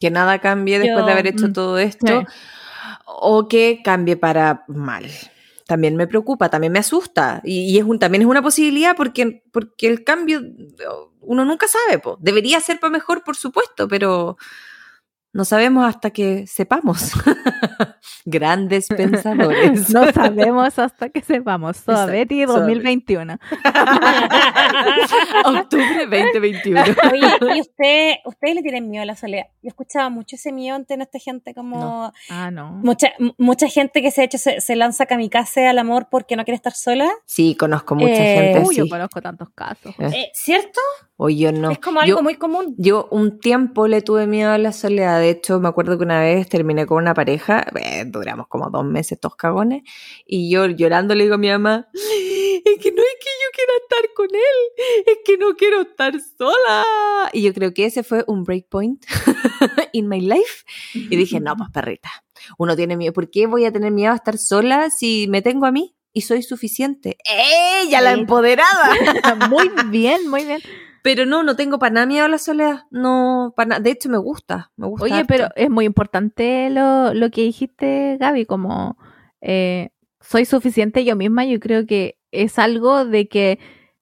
[0.00, 2.06] Que nada cambie después Yo- de haber hecho mm, todo esto.
[2.06, 2.26] sí.
[3.04, 5.04] O que cambie para mal.
[5.68, 7.42] También me preocupa, también me asusta.
[7.44, 10.40] Y, y es un, también es una posibilidad porque, porque el cambio
[11.20, 11.98] uno nunca sabe.
[11.98, 12.16] po.
[12.22, 14.38] Debería ser para mejor, por supuesto, pero
[15.32, 17.12] no sabemos hasta que sepamos.
[18.24, 19.88] Grandes pensadores.
[19.94, 21.76] No sabemos hasta que sepamos.
[21.78, 23.38] Soa Exacto, Betty Soa 2021.
[25.44, 26.80] Octubre 2021.
[27.12, 29.46] Oye, ¿y usted, ustedes le tienen miedo a la soledad?
[29.62, 32.72] Yo escuchaba mucho ese miedo entre nuestra gente, como Ah, no.
[32.72, 33.08] mucha,
[33.38, 36.56] mucha gente que se, ha hecho, se, se lanza kamikaze al amor porque no quiere
[36.56, 37.08] estar sola.
[37.26, 38.90] Sí, conozco mucha Eh, gente Uy, yo así.
[38.90, 39.94] conozco tantos casos.
[39.98, 40.80] Eh, Eh, ¿Cierto?
[41.20, 41.72] O yo no.
[41.72, 42.76] es como algo Yo- muy común.
[42.78, 45.18] Yo un tiempo le tuve miedo a la soledad.
[45.18, 48.84] De hecho, me acuerdo que una vez terminé con una pareja, eh, duramos como dos
[48.84, 49.82] meses, dos cagones,
[50.24, 53.72] y yo llorando le digo a mi mamá, es que no es que yo quiera
[53.82, 56.84] estar con él, es que no quiero estar sola.
[57.32, 59.04] Y yo creo que ese fue un breakpoint
[59.92, 60.64] in my life.
[60.94, 62.10] Y dije, no, pues perrita,
[62.58, 63.12] uno tiene miedo.
[63.12, 66.20] ¿Por qué voy a tener miedo a estar sola si me tengo a mí y
[66.20, 67.18] soy suficiente?
[67.24, 69.48] ¡Ella, la empoderada!
[69.50, 70.60] muy bien, muy bien.
[71.08, 72.80] Pero no, no tengo para nada miedo a la soledad.
[72.90, 73.80] No, para nada.
[73.80, 74.72] De hecho, me gusta.
[74.76, 75.26] Me gusta Oye, harto.
[75.26, 78.98] pero es muy importante lo, lo que dijiste, Gaby, como
[79.40, 79.88] eh,
[80.20, 83.58] soy suficiente yo misma, yo creo que es algo de que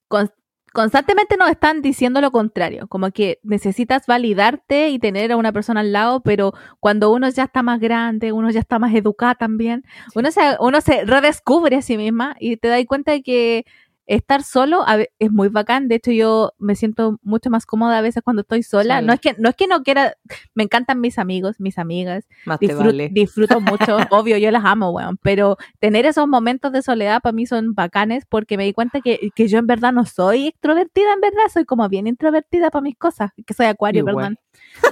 [0.08, 0.32] con-
[0.72, 5.82] constantemente nos están diciendo lo contrario, como que necesitas validarte y tener a una persona
[5.82, 9.84] al lado, pero cuando uno ya está más grande, uno ya está más educada también,
[10.16, 13.64] uno se, uno se redescubre a sí misma y te das cuenta de que
[14.06, 14.84] estar solo
[15.18, 15.88] es muy bacán.
[15.88, 19.00] De hecho, yo me siento mucho más cómoda a veces cuando estoy sola.
[19.02, 20.16] No es que no es que no quiera,
[20.54, 23.08] me encantan mis amigos, mis amigas, Más te vale.
[23.10, 27.46] disfruto mucho, obvio, yo las amo, weón, pero tener esos momentos de soledad para mí
[27.46, 31.20] son bacanes porque me di cuenta que, que yo en verdad no soy extrovertida, en
[31.20, 34.14] verdad, soy como bien introvertida para mis cosas, que soy acuario, Igual.
[34.14, 34.38] perdón.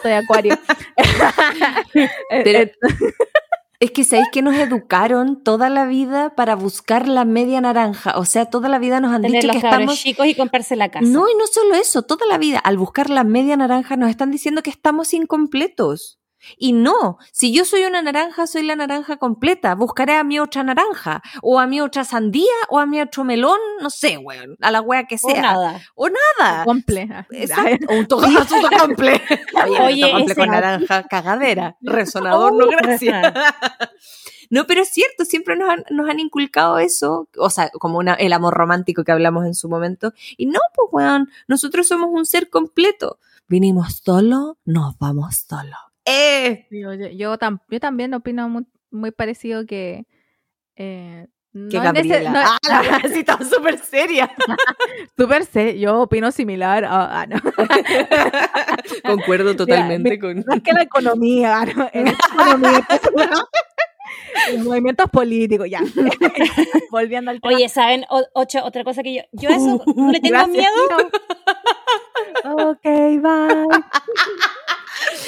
[0.03, 0.57] Soy acuario.
[2.31, 2.73] Eh, Pero- eh,
[3.81, 8.17] Es que sabéis que nos educaron toda la vida para buscar la media naranja.
[8.17, 9.99] O sea, toda la vida nos han Tener dicho los que estamos.
[9.99, 11.05] chicos y comprarse la casa.
[11.07, 14.31] No, y no solo eso, toda la vida, al buscar la media naranja, nos están
[14.31, 16.19] diciendo que estamos incompletos.
[16.57, 19.75] Y no, si yo soy una naranja, soy la naranja completa.
[19.75, 23.59] Buscaré a mi otra naranja, o a mi otra sandía, o a mi otro melón,
[23.81, 25.43] no sé, weón, a la wea que O sea.
[25.43, 25.81] nada.
[25.95, 26.65] O nada.
[26.65, 27.27] compleja.
[27.31, 29.21] Exacto, o un togazo comple.
[29.65, 33.33] Oye, Oye, un comple con naranja, cagadera, resonador, no gracias.
[34.51, 38.15] No, pero es cierto, siempre nos han, nos han inculcado eso, o sea, como una,
[38.15, 40.13] el amor romántico que hablamos en su momento.
[40.37, 43.19] Y no, pues, weón, nosotros somos un ser completo.
[43.49, 45.77] Vinimos solo, nos vamos solo.
[46.07, 46.67] ¡Eh!
[46.71, 50.07] Yo, yo, yo tam- yo también opino muy, muy parecido que...
[50.77, 52.31] Eh, Que no es nece- Gabriela.
[52.31, 54.31] no- ah, la verdad, sí, estaba súper seria.
[55.17, 57.21] Súper sé, yo opino similar a...
[57.23, 57.37] ah, no.
[59.05, 60.41] Concuerdo totalmente con...
[60.47, 61.89] No es que la economía, ¿no?
[61.93, 62.87] En esta economía,
[64.53, 65.81] los movimientos políticos, ya.
[66.91, 67.55] Volviendo al tema.
[67.55, 68.05] Oye, ¿saben?
[68.11, 69.23] O- ocho, otra cosa que yo.
[69.33, 70.83] Yo a eso no le tengo Gracias, miedo.
[72.71, 73.69] ok, bye.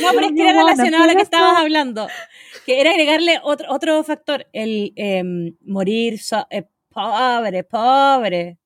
[0.00, 2.08] No, pero es que era relacionado a lo que ¿quieres estabas hablando.
[2.64, 8.58] Que era agregarle otro, otro factor, el em, morir so- eh, pobre, pobre.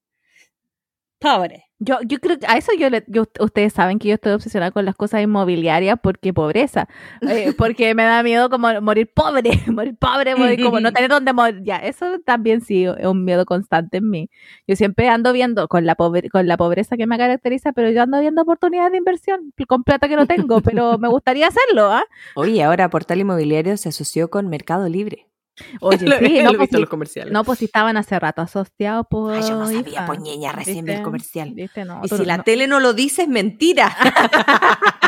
[1.20, 1.69] Pobre.
[1.82, 4.70] Yo, yo creo que a eso yo, le, yo ustedes saben que yo estoy obsesionada
[4.70, 6.88] con las cosas inmobiliarias porque pobreza,
[7.22, 11.32] Eh, porque me da miedo como morir pobre, morir pobre, morir como no tener dónde
[11.32, 11.62] morir.
[11.64, 14.28] Ya, eso también sí es un miedo constante en mí.
[14.66, 18.02] Yo siempre ando viendo con la pobre, con la pobreza que me caracteriza, pero yo
[18.02, 22.04] ando viendo oportunidades de inversión con plata que no tengo, pero me gustaría hacerlo, ¿ah?
[22.34, 25.29] Oye, ahora Portal Inmobiliario se asoció con Mercado Libre.
[25.80, 27.32] Oye, Lo- sí, lo no, he pues, visto los comerciales.
[27.32, 29.34] no, pues si estaban hace rato asociados por.
[29.34, 30.06] Ay, yo no sabía, hija.
[30.06, 31.52] poñeña, recién vi el comercial.
[31.54, 31.84] ¿Viste?
[31.84, 33.94] No, Y si no- la tele no lo dice, es mentira.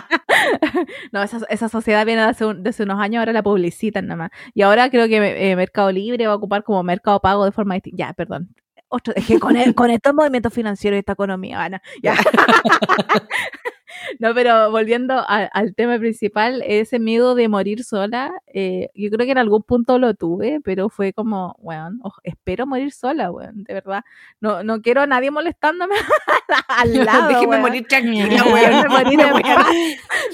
[1.13, 4.31] No, esa, esa sociedad viene de hace, un- unos años, ahora la publicitan nada más.
[4.55, 5.17] Y ahora creo que
[5.53, 8.07] eh, Mercado Libre va a ocupar como Mercado Pago de forma distinta.
[8.09, 8.55] Ya, perdón.
[8.89, 11.83] Otro, es que con, el- con estos movimientos financieros y esta economía, Ana.
[12.03, 12.17] Ya.
[14.19, 19.27] No, pero volviendo a- al tema principal, ese miedo de morir sola, eh, yo creo
[19.27, 23.65] que en algún punto lo tuve, pero fue como, weón, oj- espero morir sola, weón,
[23.65, 24.03] de verdad.
[24.41, 25.95] No, no quiero a nadie molestándome
[26.69, 27.29] al lado.
[27.29, 27.61] Déjenme weón.
[27.63, 28.89] morir tranquila, weón.
[28.89, 29.67] morir Me huearon- paz.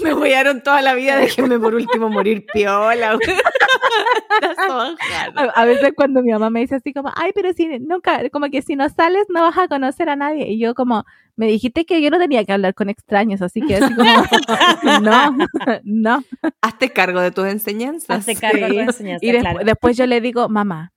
[0.03, 3.16] Me huearon toda la vida, déjenme por último morir piola.
[3.16, 4.97] weón.
[5.37, 8.49] A, a veces cuando mi mamá me dice así como, ay, pero si nunca, como
[8.51, 10.49] que si no sales no vas a conocer a nadie.
[10.49, 11.05] Y yo como,
[11.37, 14.11] me dijiste que yo no tenía que hablar con extraños, así que así como,
[15.03, 15.37] no,
[15.85, 16.25] no.
[16.63, 18.19] Hazte cargo de tus enseñanzas.
[18.21, 18.75] Hace cargo de Sí.
[18.75, 19.59] tu enseñanza, Y des- claro.
[19.65, 20.93] después yo le digo, mamá,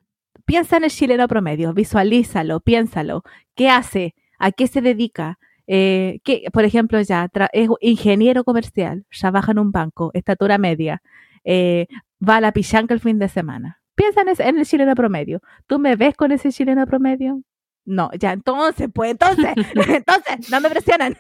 [0.45, 3.23] piensa en el chileno promedio, visualízalo, piénsalo.
[3.55, 4.15] ¿Qué hace?
[4.39, 5.37] ¿A qué se dedica?
[5.67, 11.01] Eh, ¿qué- por ejemplo, ya es ingeniero comercial, trabaja en un banco, estatura media,
[11.43, 11.87] eh,
[12.27, 13.79] va a la pichanca el fin de semana.
[13.95, 15.41] Piensa en, ese- en el chileno promedio.
[15.67, 17.41] ¿Tú me ves con ese chileno promedio?
[17.83, 21.17] No, ya, entonces, pues, entonces, entonces, no me presionan.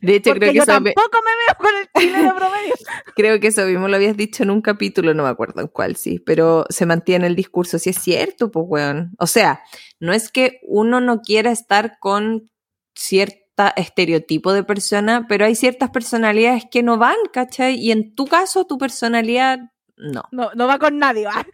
[0.00, 2.74] De hecho, Porque creo que, yo eso, me- tampoco me veo con el chileno promedio.
[3.16, 5.96] creo que eso mismo lo habías dicho en un capítulo, no me acuerdo en cuál,
[5.96, 7.78] sí, pero se mantiene el discurso.
[7.78, 9.10] Si es cierto, pues, weón.
[9.18, 9.60] O sea,
[9.98, 12.50] no es que uno no quiera estar con
[12.94, 17.74] cierta estereotipo de persona, pero hay ciertas personalidades que no van, ¿cachai?
[17.74, 19.58] Y en tu caso, tu personalidad,
[19.98, 20.22] no.
[20.30, 21.44] No, no va con nadie, va.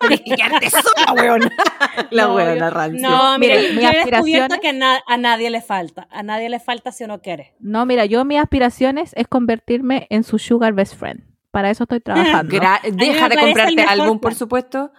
[0.00, 1.40] Tienes que quedarte sola, weón.
[2.10, 3.08] La No, weona rancia.
[3.08, 6.08] No, mira, Mira, yo mi he aspiración descubierto que a, na- a nadie le falta.
[6.10, 7.54] A nadie le falta si uno quiere.
[7.60, 11.22] No, mira, yo mis aspiraciones es convertirme en su sugar best friend.
[11.50, 12.56] Para eso estoy trabajando.
[12.56, 14.92] Gra- deja de comprarte álbum, por supuesto.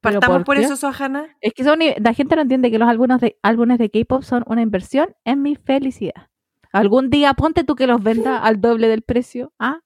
[0.00, 1.26] ¿Pero Partamos por por, eso, Sohana.
[1.40, 4.44] Es que son, la gente no entiende que los álbumes de, álbumes de K-pop son
[4.46, 6.28] una inversión en mi felicidad.
[6.72, 9.52] Algún día ponte tú que los venda al doble del precio.
[9.58, 9.80] ¿Ah?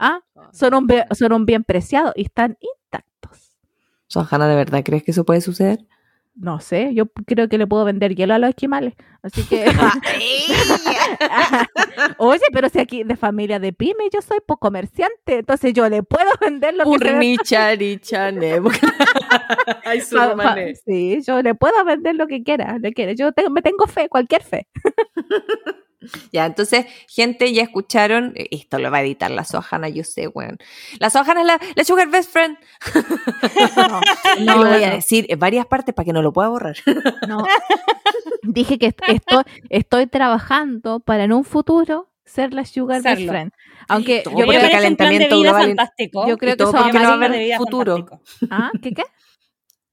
[0.00, 0.20] ¿Ah?
[0.52, 3.52] Son un, son un bien preciado y están intactos.
[4.06, 5.80] Sohana, ¿de verdad crees que eso puede suceder?
[6.34, 8.94] No sé, yo creo que le puedo vender hielo a los esquimales.
[9.22, 9.66] Así que.
[12.18, 16.02] Oye, pero si aquí de familia de pyme yo soy po comerciante, entonces yo le
[16.02, 18.54] puedo vender lo que se ve- Urnicharichane.
[19.84, 20.16] Ay, su.
[20.86, 23.12] Sí, yo le puedo vender lo que quiera, le quiera.
[23.12, 24.66] Yo tengo- me tengo fe, cualquier fe.
[26.32, 28.32] Ya, entonces, gente, ya escucharon.
[28.36, 30.56] eh, Esto lo va a editar la Sohana, yo sé, weón.
[30.98, 32.56] La Sohana es la, la Sugar Best Friend.
[33.76, 34.00] No,
[34.40, 36.76] no, lo no, voy a decir en varias partes para que no lo pueda borrar.
[37.28, 37.44] No.
[38.42, 43.32] Dije que est- estoy, estoy trabajando para en un futuro ser la Sugar Best Serlo.
[43.32, 43.52] Friend.
[43.88, 46.26] Aunque yo creo, el plan de calentamiento vida global- fantástico.
[46.28, 47.96] yo creo que todo eso porque no va a haber futuro.
[47.96, 48.48] fantástico.
[48.50, 48.70] ¿Ah?
[48.82, 49.02] ¿Qué qué?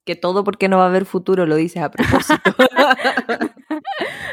[0.05, 2.39] Que todo porque no va a haber futuro, lo dices a propósito.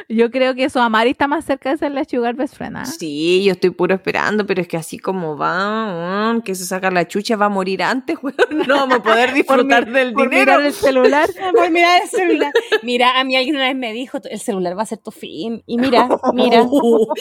[0.08, 2.76] Yo creo que eso Amari está más cerca de ser la Sugar Best Friend.
[2.76, 2.84] ¿ah?
[2.84, 7.08] Sí, yo estoy puro esperando, pero es que así como va, que se saca la
[7.08, 8.36] chucha, va a morir antes, weón.
[8.66, 10.52] No vamos a poder disfrutar del Por dinero.
[10.52, 11.30] mirar el celular.
[11.56, 12.52] Por mirar el celular.
[12.82, 15.62] Mira, a mí alguien una vez me dijo, el celular va a ser tu fin.
[15.66, 16.64] Y mira, mira,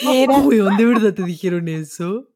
[0.04, 0.32] mira.
[0.38, 2.28] Weón, ¿de verdad te dijeron eso?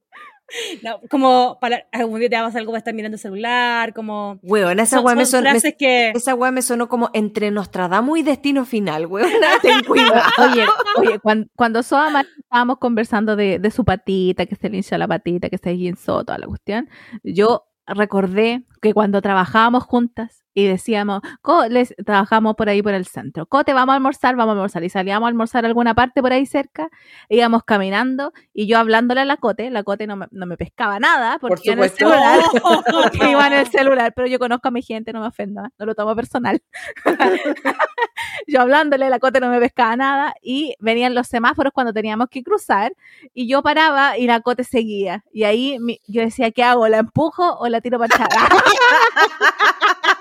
[0.83, 3.93] No, como para algún día te va a pasar algo para estar mirando el celular,
[3.93, 4.39] como...
[4.43, 5.45] Weón, esa weá me son
[5.79, 6.11] que...
[6.11, 9.29] Esa weá me sonó como entre Nostradamus y Destino Final, weón.
[9.63, 10.23] Ten cuidado.
[10.51, 14.99] Oye, oye, cuando, cuando Soa estábamos conversando de, de su patita, que se le hincha
[14.99, 16.89] la patita, que se guinzó, toda la cuestión,
[17.23, 23.07] yo recordé que cuando trabajábamos juntas y decíamos, "Co, les, trabajamos por ahí por el
[23.07, 26.21] centro, Cote, vamos a almorzar, vamos a almorzar, y salíamos a almorzar a alguna parte
[26.21, 26.89] por ahí cerca,
[27.29, 30.99] íbamos caminando y yo hablándole a la Cote, la Cote no me, no me pescaba
[30.99, 32.41] nada porque Por iba en el celular,
[32.93, 35.69] porque iba en el celular, pero yo conozco a mi gente, no me ofendo, ¿eh?
[35.79, 36.61] no lo tomo personal.
[38.47, 42.43] yo hablándole, la Cote no me pescaba nada y venían los semáforos cuando teníamos que
[42.43, 42.93] cruzar
[43.35, 45.25] y yo paraba y la Cote seguía.
[45.33, 46.89] Y ahí mi- yo decía, ¿qué hago?
[46.89, 48.29] ¿La empujo o la tiro para atrás?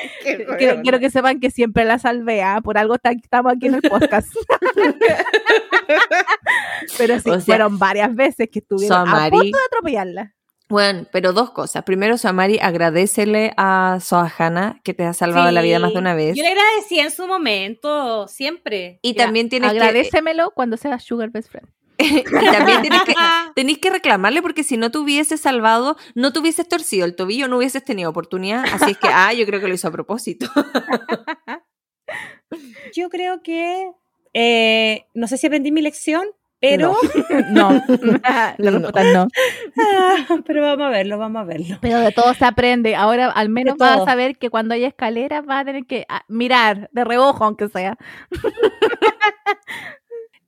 [0.58, 2.60] quiero, quiero que sepan que siempre la salvé, ¿ah?
[2.62, 4.28] por algo está- estamos aquí en el podcast.
[6.98, 10.34] Pero sí, O sea, fueron varias veces que estuvieron a punto de atropellarla.
[10.68, 11.82] Bueno, pero dos cosas.
[11.82, 16.36] Primero, Samari, agradecele a Sohana que te ha salvado la vida más de una vez.
[16.36, 19.00] Yo le agradecí en su momento, siempre.
[19.02, 21.68] Y Mira, también tienes que, Agradecemelo cuando sea Sugar Best Friend.
[22.42, 23.14] y también que,
[23.54, 27.48] tenés que reclamarle porque si no te hubiese salvado, no te hubieses torcido el tobillo,
[27.48, 28.64] no hubieses tenido oportunidad.
[28.72, 30.46] Así es que, ah, yo creo que lo hizo a propósito.
[32.94, 33.90] Yo creo que...
[34.34, 36.24] eh, no sé si aprendí mi lección,
[36.60, 36.96] pero...
[37.50, 38.78] No, la No.
[38.78, 39.28] respuesta es no.
[40.44, 41.78] pero vamos a verlo, vamos a verlo.
[41.80, 42.96] Pero de todo se aprende.
[42.96, 46.22] Ahora al menos vas a saber que cuando hay escaleras vas a tener que ah,
[46.28, 47.96] mirar de reojo, aunque sea.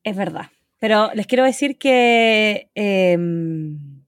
[0.04, 0.50] Es verdad.
[0.82, 4.02] Pero les quiero decir que em,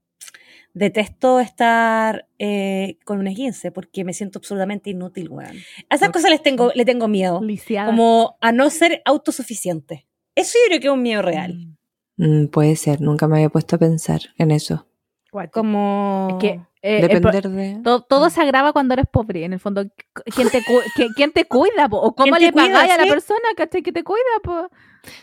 [0.72, 5.56] detesto estar eh, con un 15 porque me siento absolutamente inútil, weón.
[5.88, 7.40] A esas cosas les tengo, le tengo miedo.
[7.40, 7.86] Lisiada.
[7.86, 10.08] Como a no ser autosuficiente.
[10.34, 11.76] Eso yo creo que es un miedo real.
[12.16, 14.88] Mm, puede ser, nunca me había puesto a pensar en eso.
[15.50, 16.28] Como...
[16.30, 17.80] Es que eh, Depender de...
[17.82, 19.44] todo, todo se agrava cuando eres pobre.
[19.44, 19.84] En el fondo,
[20.34, 20.82] ¿quién te, cu-
[21.16, 21.88] quién te cuida?
[21.88, 21.96] po?
[21.98, 23.82] ¿O cómo ¿Quién te le pagáis a la persona ¿cachai?
[23.82, 24.20] que te cuida?
[24.42, 24.68] Po?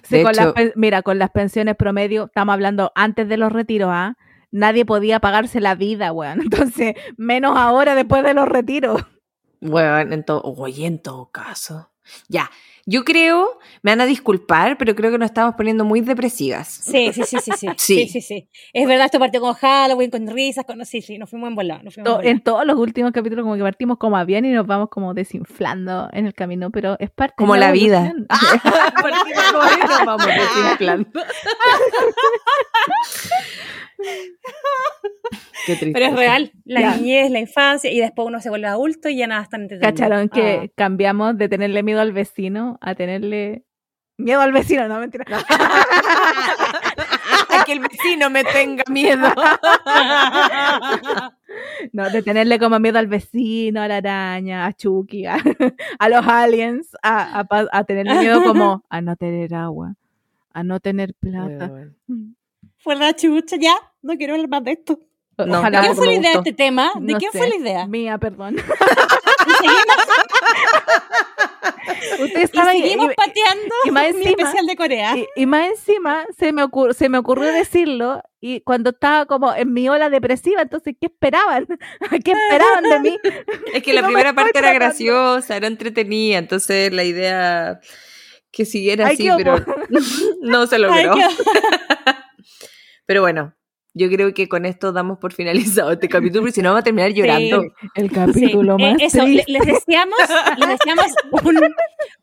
[0.04, 4.16] Sí, con hecho- mira, con las pensiones promedio, estamos hablando antes de los retiros, ¿ah?
[4.52, 6.42] Nadie podía pagarse la vida, weón.
[6.42, 9.04] Entonces, menos ahora después de los retiros.
[9.60, 11.92] Bueno, en todo, oye, en todo caso.
[12.28, 12.50] Ya,
[12.86, 16.68] yo creo, me van a disculpar, pero creo que nos estamos poniendo muy depresivas.
[16.68, 17.68] Sí, sí, sí, sí, sí.
[17.78, 17.96] Sí.
[17.96, 18.50] sí, sí, sí.
[18.74, 20.86] Es verdad, esto partió con Halloween, con risas, con...
[20.86, 21.84] Sí, sí, nos fuimos en volado.
[21.84, 24.46] Nos fuimos en To- en todos los últimos capítulos como que partimos como a bien
[24.46, 28.14] y nos vamos como desinflando en el camino, pero es parte Como de la vida.
[28.30, 31.10] Partimos como nos vamos desinflando.
[35.66, 35.92] Qué triste.
[35.94, 36.96] Pero es real, la Ya.
[36.98, 39.92] niñez, la infancia, y después uno se vuelve adulto y ya nada está entretenido.
[39.94, 40.72] ¿Cacharon que Ah.
[40.76, 43.64] cambiamos de tenerle miedo al vecino a tenerle
[44.18, 44.88] miedo al vecino?
[44.88, 45.26] No, mentira.
[47.54, 49.28] A que el vecino me tenga miedo.
[51.92, 55.38] No, de tenerle como miedo al vecino, a la araña, a Chucky, a,
[56.00, 59.96] a los aliens, a, a tenerle miedo como a no tener agua,
[60.54, 61.72] a no tener plata.
[62.78, 65.00] Fue la chucha, ya, no quiero hablar más de esto.
[65.38, 66.92] No, Ojalá ¿De quién fue la idea de este tema?
[67.00, 67.38] ¿De No quién sé.
[67.40, 67.88] fue la idea?
[67.88, 68.58] Mía, perdón.
[72.20, 75.18] Ustedes Y saben, seguimos y- pateando y más mi especial de Corea.
[75.18, 79.54] Y, y más encima se me, ocur- se me ocurrió decirlo y cuando estaba como
[79.54, 81.68] en mi ola depresiva, entonces, ¿qué esperaban?
[82.24, 83.18] ¿Qué esperaban de mí?
[83.74, 84.86] Es que la No primera parte era tratando.
[84.86, 87.80] graciosa, era entretenida, entonces la idea
[88.52, 89.64] que siguiera Ay, así, pero
[90.42, 91.14] no se logró.
[91.14, 91.22] Ay,
[93.06, 93.54] Pero bueno,
[93.94, 96.84] yo creo que con esto damos por finalizado este capítulo, porque si no vamos a
[96.84, 97.64] terminar llorando.
[97.96, 99.52] El Sí, capítulo eh, más eso, le- triste.
[99.52, 100.18] les deseamos,
[100.58, 101.06] les deseamos
[101.44, 101.60] un,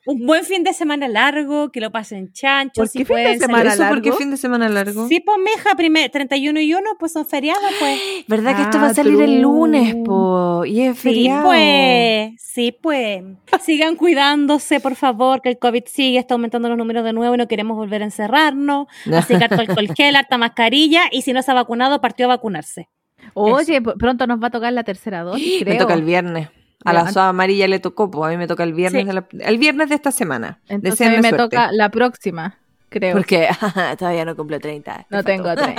[0.07, 3.23] un buen fin de semana largo, que lo pasen chancho, ¿Por si qué fin de
[3.23, 4.19] pueden semana ¿Eso por qué largo?
[4.19, 5.09] fin de semana largo?
[5.09, 8.01] Sí, pues meja, primer, 31 y 1, pues son feriados, pues.
[8.27, 9.41] ¿Verdad que esto Ah, va a salir el true.
[9.41, 10.65] lunes, po?
[10.65, 11.47] Y es Sí, feriado.
[11.49, 13.23] pues, sí, pues.
[13.63, 17.39] Sigan cuidándose, por favor, que el COVID sigue, está aumentando los números de nuevo y
[17.39, 18.87] no queremos volver a encerrarnos.
[19.13, 22.89] Así que harto alcohol gel, harta mascarilla y si no se vacunado, partió a vacunarse.
[23.35, 25.75] Oye, pronto nos va a tocar la tercera dosis, creo.
[25.75, 26.49] Me toca el viernes.
[26.85, 29.07] A la SOA amarilla le tocó, pues a mí me toca el viernes, Sí.
[29.09, 30.61] de la- el viernes de esta semana.
[30.69, 31.37] Entonces a mí me suerte.
[31.57, 32.59] toca la próxima,
[32.89, 33.17] creo.
[33.17, 33.49] Porque
[33.99, 35.07] todavía no cumplo 30.
[35.11, 35.63] No tengo faltó.
[35.65, 35.77] tren.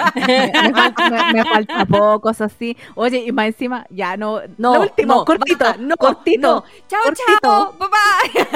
[0.53, 2.75] me, falta, me- me falta pocos así.
[2.95, 4.41] Oye, y más encima, ya no.
[4.57, 6.41] No, lo último, no, cortito, basta, no, cortito.
[6.55, 6.63] no.
[6.87, 7.39] Chao, cortito.
[7.41, 8.47] chao, bye bye.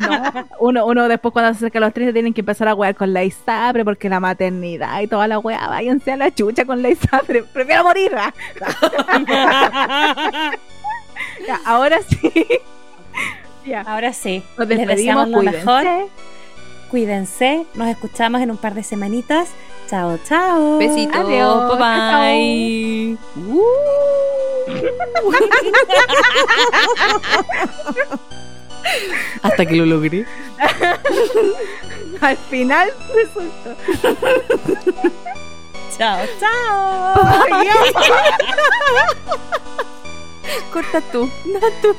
[0.00, 2.94] No, uno, uno después cuando se acerca a los 30 tienen que empezar a wear
[2.94, 6.82] con la ISAPRE porque la maternidad y toda la weá, váyanse a la chucha con
[6.82, 7.42] la ISAPRE.
[7.44, 8.12] Prefiero morir.
[8.16, 8.32] ah.
[11.46, 12.32] Ya, ahora sí.
[13.66, 13.82] ya.
[13.82, 15.58] Ahora sí, Nos les despedimos, deseamos lo cuídense.
[15.58, 16.08] mejor.
[16.90, 19.50] Cuídense, nos escuchamos en un par de semanitas.
[19.88, 20.78] Chao, chao.
[20.78, 23.16] Besitos, Adiós, bye bye.
[23.48, 23.62] Uh.
[29.42, 30.26] Hasta que lo logré.
[32.20, 33.74] Al final resultó.
[35.96, 37.14] Chao, chao.
[40.72, 41.94] Corta tú, no tú.